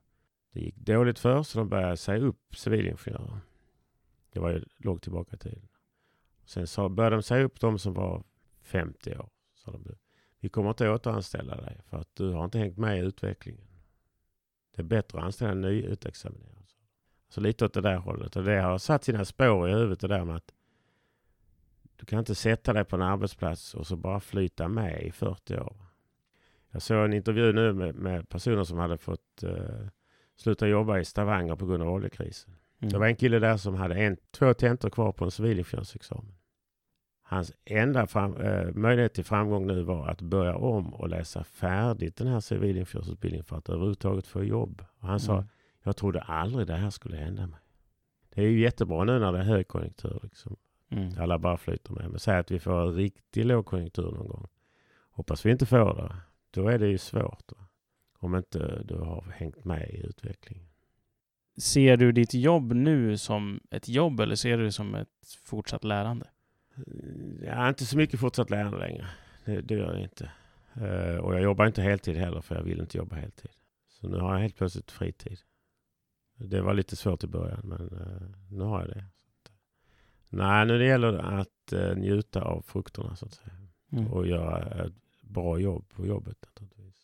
[0.51, 1.43] det gick dåligt för.
[1.43, 3.39] Så de började säga upp civilingenjörer.
[4.29, 5.67] Det var ju långt tillbaka i tiden.
[6.45, 8.23] Sen så började de säga upp de som var
[8.61, 9.29] 50 år.
[9.53, 9.95] Så de,
[10.41, 13.67] vi kommer inte återanställa dig för att du har inte hängt med i utvecklingen.
[14.75, 16.65] Det är bättre att anställa en nyutexaminerad.
[17.29, 18.35] Så lite åt det där hållet.
[18.35, 20.53] Och det har satt sina spår i huvudet det där med att
[21.95, 25.57] du kan inte sätta dig på en arbetsplats och så bara flyta med i 40
[25.57, 25.75] år.
[26.71, 29.87] Jag såg en intervju nu med, med personer som hade fått eh,
[30.35, 32.55] slutade jobba i Stavanger på grund av oljekrisen.
[32.79, 32.91] Mm.
[32.91, 36.35] Det var en kille där som hade en, två tentor kvar på en civilingenjörsexamen.
[37.31, 42.15] Hans enda fram, eh, möjlighet till framgång nu var att börja om och läsa färdigt
[42.15, 44.85] den här civilingenjörsutbildningen för att överhuvudtaget få jobb.
[44.99, 45.47] Och han sa, Mm.
[45.83, 47.59] jag trodde aldrig det här skulle hända mig.
[48.29, 50.19] Det är ju jättebra nu när det är högkonjunktur.
[50.23, 50.55] Liksom.
[50.89, 51.09] Mm.
[51.19, 52.09] Alla bara flyter med.
[52.09, 54.47] Men säg att vi får en riktig lågkonjunktur någon gång.
[55.11, 56.15] Hoppas vi inte får det.
[56.51, 57.51] Då är det ju svårt.
[57.51, 57.67] Va?
[58.19, 60.65] Om inte du har hängt med i utvecklingen.
[61.57, 65.07] Ser du ditt jobb nu som ett jobb eller ser du det som ett
[65.43, 66.27] fortsatt lärande?
[67.41, 69.07] Jag har inte så mycket fortsatt lärande längre.
[69.45, 70.31] Det, det gör jag inte.
[70.73, 73.51] Eh, och jag jobbar inte heltid heller för jag vill inte jobba heltid.
[73.89, 75.39] Så nu har jag helt plötsligt fritid.
[76.37, 79.05] Det var lite svårt i början men eh, nu har jag det.
[80.29, 83.55] Så nej, nu det gäller att eh, njuta av frukterna så att säga.
[83.91, 84.07] Mm.
[84.07, 87.00] Och göra ett bra jobb på jobbet naturligtvis.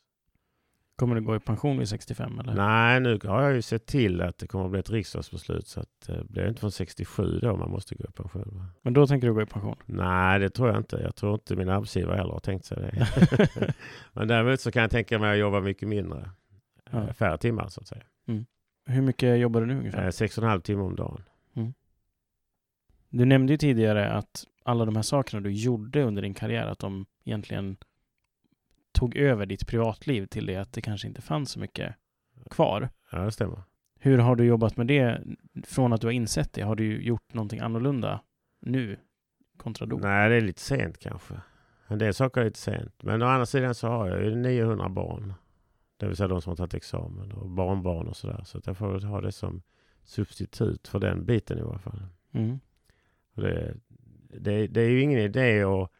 [0.97, 2.53] Kommer du gå i pension vid 65 eller?
[2.53, 5.79] Nej, nu har jag ju sett till att det kommer att bli ett riksdagsbeslut så
[5.79, 8.49] att det blir inte från 67 då man måste gå i pension.
[8.51, 8.65] Va?
[8.81, 9.75] Men då tänker du gå i pension?
[9.85, 10.95] Nej, det tror jag inte.
[10.95, 13.73] Jag tror inte min arbetsgivare heller har tänkt sig det.
[14.13, 16.29] Men däremot så kan jag tänka mig att jobba mycket mindre.
[16.91, 17.03] Ja.
[17.03, 18.03] Eh, Färre timmar så att säga.
[18.85, 20.05] Hur mycket jobbar du nu ungefär?
[20.05, 21.23] Eh, Sex och en halv timme om dagen.
[23.09, 26.79] Du nämnde ju tidigare att alla de här sakerna du gjorde under din karriär, att
[26.79, 27.77] de egentligen
[28.97, 31.95] tog över ditt privatliv till det att det kanske inte fanns så mycket
[32.49, 32.89] kvar.
[33.11, 33.63] Ja, det stämmer.
[33.99, 35.21] Hur har du jobbat med det
[35.63, 36.61] från att du har insett det?
[36.61, 38.21] Har du gjort någonting annorlunda
[38.61, 38.97] nu
[39.57, 39.97] kontra då?
[39.97, 41.33] Nej, det är lite sent kanske.
[41.87, 43.03] En del saker är lite sent.
[43.03, 45.33] Men å andra sidan så har jag ju 900 barn.
[45.97, 48.41] Det vill säga de som har tagit examen och barnbarn och sådär.
[48.45, 49.61] Så att jag får ha det som
[50.03, 52.05] substitut för den biten i alla fall.
[52.31, 52.59] Mm.
[53.33, 53.75] Det,
[54.39, 55.91] det, det är ju ingen idé att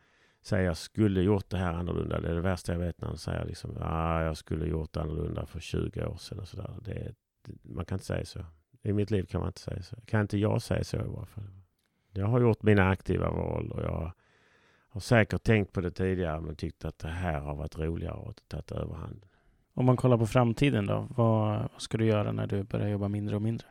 [0.47, 2.19] säga jag skulle gjort det här annorlunda.
[2.19, 5.01] Det är det värsta jag vet när han säger liksom, ah, jag skulle gjort det
[5.01, 6.39] annorlunda för 20 år sedan.
[6.39, 6.73] Och sådär.
[6.81, 8.39] Det, det, man kan inte säga så.
[8.83, 9.95] I mitt liv kan man inte säga så.
[10.05, 11.43] Kan inte jag säga så i alla fall.
[12.11, 14.11] Jag har gjort mina aktiva val och jag
[14.89, 18.41] har säkert tänkt på det tidigare men tyckt att det här har varit roligare och
[18.47, 19.25] tagit överhand.
[19.73, 23.07] Om man kollar på framtiden då, vad, vad ska du göra när du börjar jobba
[23.07, 23.67] mindre och mindre?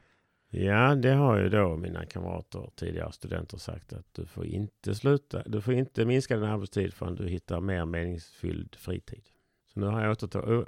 [0.59, 5.43] Ja, det har ju då mina kamrater, tidigare studenter, sagt att du får inte sluta.
[5.47, 9.23] Du får inte minska din arbetstid förrän du hittar mer meningsfylld fritid.
[9.67, 10.13] Så nu har jag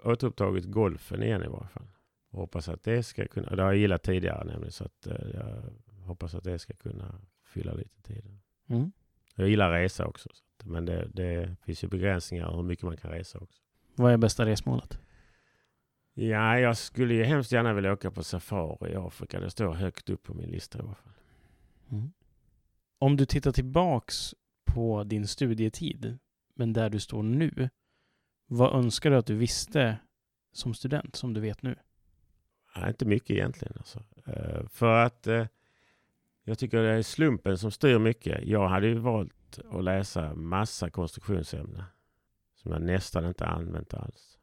[0.07, 1.87] återupptagit golfen igen i varje fall.
[2.31, 5.29] Och hoppas att det ska kunna, det har jag gillat tidigare nämligen, så att eh,
[5.35, 5.63] jag
[6.07, 8.39] hoppas att det ska kunna fylla lite tid.
[8.69, 8.93] Mm.
[9.35, 10.29] Jag gillar resa också,
[10.65, 13.63] men det, det finns ju begränsningar hur mycket man kan resa också.
[13.95, 14.99] Vad är bästa resmålet?
[16.21, 19.41] Ja, jag skulle ju hemskt gärna vilja åka på safari i Afrika.
[19.41, 21.13] Det står högt upp på min lista i alla fall.
[21.91, 22.13] Mm.
[22.99, 26.19] Om du tittar tillbaks på din studietid,
[26.55, 27.71] men där du står nu,
[28.47, 29.99] vad önskar du att du visste
[30.53, 31.77] som student, som du vet nu?
[32.77, 33.75] Nej, inte mycket egentligen.
[33.77, 34.05] Alltså.
[34.27, 35.47] Eh, för att eh,
[36.45, 38.47] jag tycker det är slumpen som styr mycket.
[38.47, 41.85] Jag hade ju valt att läsa massa konstruktionsämnen
[42.55, 44.38] som jag nästan inte använt alls.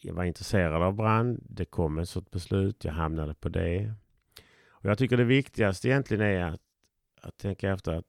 [0.00, 1.40] Jag var intresserad av brand.
[1.48, 2.84] Det kom ett sådant beslut.
[2.84, 3.94] Jag hamnade på det.
[4.68, 6.60] Och jag tycker det viktigaste egentligen är att,
[7.20, 8.06] att tänka efter att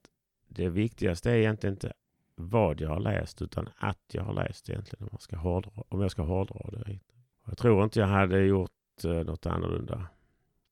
[0.47, 1.93] det viktigaste är egentligen inte
[2.35, 6.01] vad jag har läst utan att jag har läst egentligen om jag ska hårdra, om
[6.01, 6.99] jag ska hårdra det.
[7.45, 8.71] Jag tror inte jag hade gjort
[9.03, 10.07] eh, något annorlunda.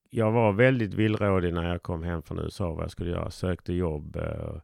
[0.09, 3.31] Jag var väldigt villrådig när jag kom hem från USA vad jag skulle göra.
[3.31, 4.15] Sökte jobb.
[4.15, 4.55] eh,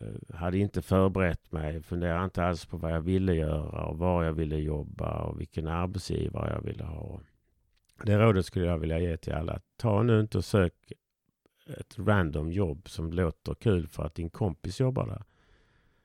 [0.00, 1.82] Eh, hade inte förberett mig.
[1.82, 5.68] Funderade inte alls på vad jag ville göra och var jag ville jobba och vilken
[5.68, 7.20] arbetsgivare jag ville ha.
[8.04, 9.60] Det rådet skulle jag vilja ge till alla.
[9.76, 10.92] Ta nu inte och sök
[11.78, 15.22] ett random jobb som låter kul för att din kompis jobbar där.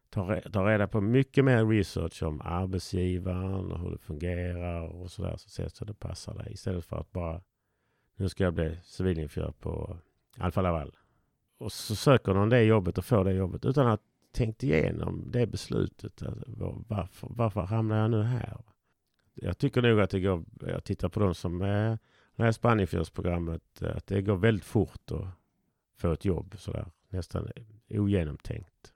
[0.09, 5.11] Ta, re- ta reda på mycket mer research om arbetsgivaren och hur det fungerar och
[5.11, 5.35] sådär.
[5.37, 6.53] Så se så det passar dig.
[6.53, 7.41] Istället för att bara
[8.15, 9.97] nu ska jag bli civilingenjör på
[10.37, 10.95] Alfa Laval.
[11.57, 14.01] Och så söker någon det jobbet och får det jobbet utan att
[14.31, 16.21] tänkt igenom det beslutet.
[16.23, 18.57] Alltså, var- varför, varför hamnar jag nu här?
[19.33, 21.95] Jag tycker nog att det går, jag tittar på de som eh,
[22.35, 25.27] läser på ingenjörsprogrammet, eh, att det går väldigt fort att
[25.97, 26.91] få ett jobb sådär.
[27.09, 27.47] Nästan
[27.89, 28.93] ogenomtänkt.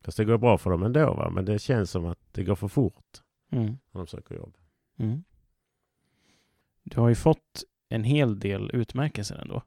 [0.00, 1.30] Fast det går bra för dem ändå va?
[1.30, 3.64] men det känns som att det går för fort Mm.
[3.66, 4.56] när de söker jobb.
[4.96, 5.24] Mm.
[6.82, 9.62] Du har ju fått en hel del utmärkelser ändå.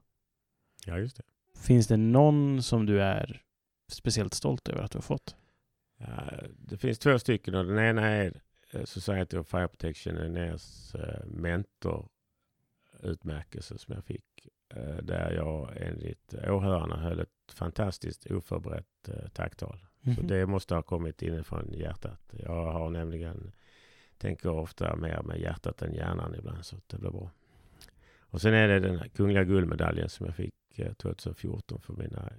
[0.86, 1.22] Ja, just det.
[1.62, 3.42] Finns det någon som du är
[3.88, 5.36] speciellt stolt över att du har fått?
[6.58, 8.40] Det finns två stycken och den ena är
[8.70, 14.48] eh, Society of Fire Protection, NES eh, mentorutmärkelse som jag fick.
[14.74, 19.78] eh, Där jag enligt åhörarna höll ett fantastiskt oförberett tacktal.
[20.04, 20.26] Så Mhm.
[20.26, 22.20] det måste ha kommit inifrån hjärtat.
[22.32, 23.52] Jag har nämligen,
[24.18, 27.30] tänker ofta mer med hjärtat än hjärnan ibland så det blir bra.
[28.32, 32.32] Och sen är det den här Kungliga guldmedaljen som jag fick eh, 2014 för mina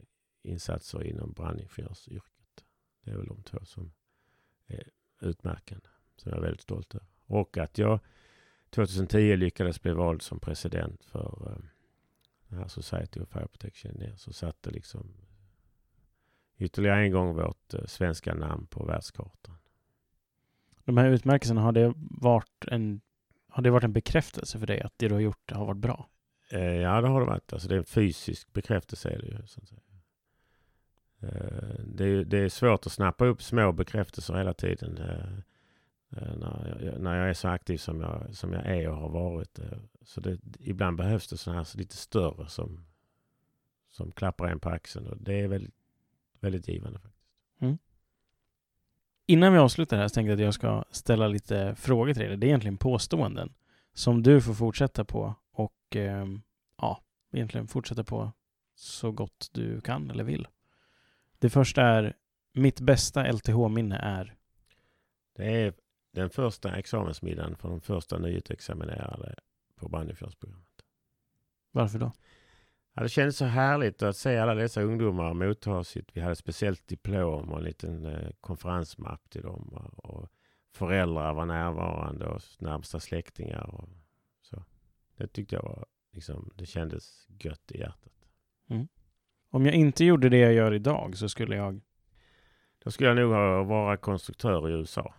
[0.44, 2.64] insatser inom brandingenjörsyrket.
[3.04, 3.94] Det är väl de två som
[4.68, 4.84] är
[5.22, 7.08] utmärkande, som jag är väldigt stolt över.
[7.26, 8.00] Och att jag
[8.70, 11.66] 2010 lyckades bli vald som president för eh,
[12.48, 14.20] den här Society of Fire Protection Engineers.
[14.20, 15.14] Så satte liksom
[16.58, 19.56] ytterligare en gång vårt eh, svenska namn på världskartan.
[20.86, 23.02] De här utmärkelserna, har det varit en,
[23.54, 26.10] har det varit en bekräftelse för dig att det du har gjort har varit bra?
[26.50, 27.54] Eh, ja, det har det varit.
[27.54, 29.10] Alltså det är en fysisk bekräftelse.
[29.10, 29.82] Är det, ju, så att säga.
[31.20, 34.98] Eh, det, är, det är svårt att snappa upp små bekräftelser hela tiden.
[34.98, 39.10] Eh, när jag, när jag är så aktiv som jag, som jag är och har
[39.10, 39.60] varit.
[40.02, 42.86] Så det, ibland behövs det sådana här lite större som,
[43.90, 45.08] som klappar en på axeln.
[45.08, 45.76] Och det är väldigt,
[46.40, 47.28] väldigt givande faktiskt.
[47.60, 47.78] Mm.
[49.26, 52.38] Innan vi avslutar här så tänkte jag att jag ska ställa lite frågor till dig.
[52.38, 53.54] Det är egentligen påståenden
[53.94, 56.26] som du får fortsätta på och eh,
[56.78, 58.32] ja, egentligen fortsätta på
[58.76, 60.48] så gott du kan eller vill.
[61.40, 62.16] Det första är
[62.54, 64.36] mitt bästa LTH-minne är?
[65.36, 65.74] Det är
[66.12, 69.36] den första examensmiddagen för de första nyutexaminerade
[69.76, 70.68] på brandingenjörsprogrammet.
[71.72, 72.12] Varför då?
[72.94, 76.10] Ja, det kändes så härligt att se alla dessa ungdomar motta sitt.
[76.14, 79.92] Vi hade ett speciellt diplom och en liten eh, konferensmapp till dem.
[79.96, 80.30] Och
[80.72, 83.76] föräldrar var närvarande och närmsta släktingar.
[83.76, 83.90] Och
[84.42, 84.64] så.
[85.18, 88.14] Det tyckte jag var, liksom, det kändes gött i hjärtat.
[88.70, 88.88] Mm.
[89.50, 91.82] Om jag inte gjorde det jag gör idag så skulle jag?
[92.84, 93.30] Då skulle jag nog
[93.68, 95.14] vara konstruktör i USA.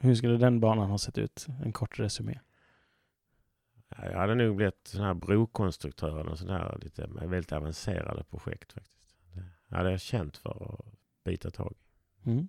[0.00, 1.46] Hur skulle den banan ha sett ut?
[1.64, 2.38] En kort resumé.
[4.02, 9.16] Jag hade nog blivit sån här brokonstruktör och sån här lite väldigt avancerade projekt faktiskt.
[9.68, 10.94] Det hade jag känt för att
[11.24, 12.30] bita tag i.
[12.30, 12.48] Mm.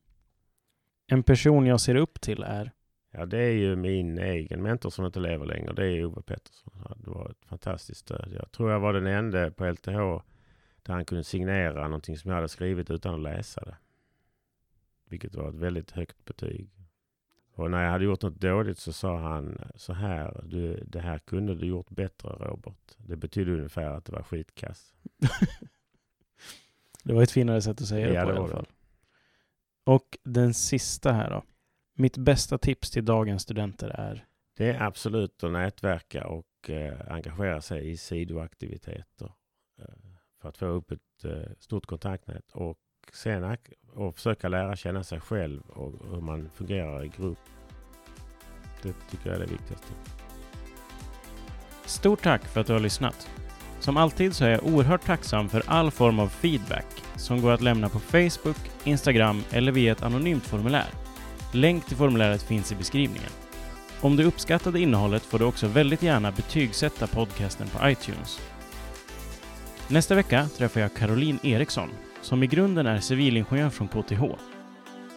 [1.07, 2.71] En person jag ser upp till är?
[3.11, 5.73] Ja, det är ju min egen mentor som inte lever längre.
[5.73, 6.73] Det är Ove Pettersson.
[6.97, 8.33] Det var ett fantastiskt stöd.
[8.39, 10.21] Jag tror jag var den enda på LTH
[10.83, 13.77] där han kunde signera någonting som jag hade skrivit utan att läsa det.
[15.05, 16.69] Vilket var ett väldigt högt betyg.
[17.59, 20.43] Och när jag hade gjort något dåligt så sa han så här.
[20.45, 22.95] Du, det här kunde du gjort bättre Robert.
[22.97, 24.93] Det betydde ungefär att det var skitkass.
[27.03, 28.67] det var ett finare sätt att säga det ja, på det i alla fall.
[29.85, 31.43] Och den sista här då.
[31.93, 34.25] Mitt bästa tips till dagens studenter är?
[34.57, 39.31] Det är absolut att nätverka och eh, engagera sig i sidoaktiviteter.
[39.79, 39.85] Eh,
[40.41, 42.51] för att få upp ett eh, stort kontaktnät.
[42.51, 42.79] Och
[43.13, 43.43] sen
[43.95, 47.39] och försöka lära känna sig själv och hur man fungerar i grupp.
[48.81, 49.87] Det tycker jag är det viktigaste.
[51.85, 53.29] Stort tack för att du har lyssnat.
[53.79, 57.61] Som alltid så är jag oerhört tacksam för all form av feedback som går att
[57.61, 60.87] lämna på Facebook, Instagram eller via ett anonymt formulär.
[61.53, 63.29] Länk till formuläret finns i beskrivningen.
[64.01, 68.39] Om du uppskattade innehållet får du också väldigt gärna betygsätta podcasten på iTunes.
[69.87, 71.89] Nästa vecka träffar jag Caroline Eriksson
[72.21, 74.23] som i grunden är civilingenjör från KTH.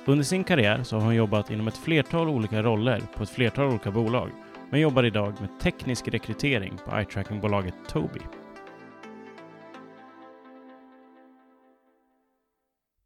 [0.05, 3.69] Under sin karriär så har hon jobbat inom ett flertal olika roller på ett flertal
[3.69, 4.31] olika bolag,
[4.71, 8.42] men jobbar idag med teknisk rekrytering på eye-tracking-bolaget Tobii.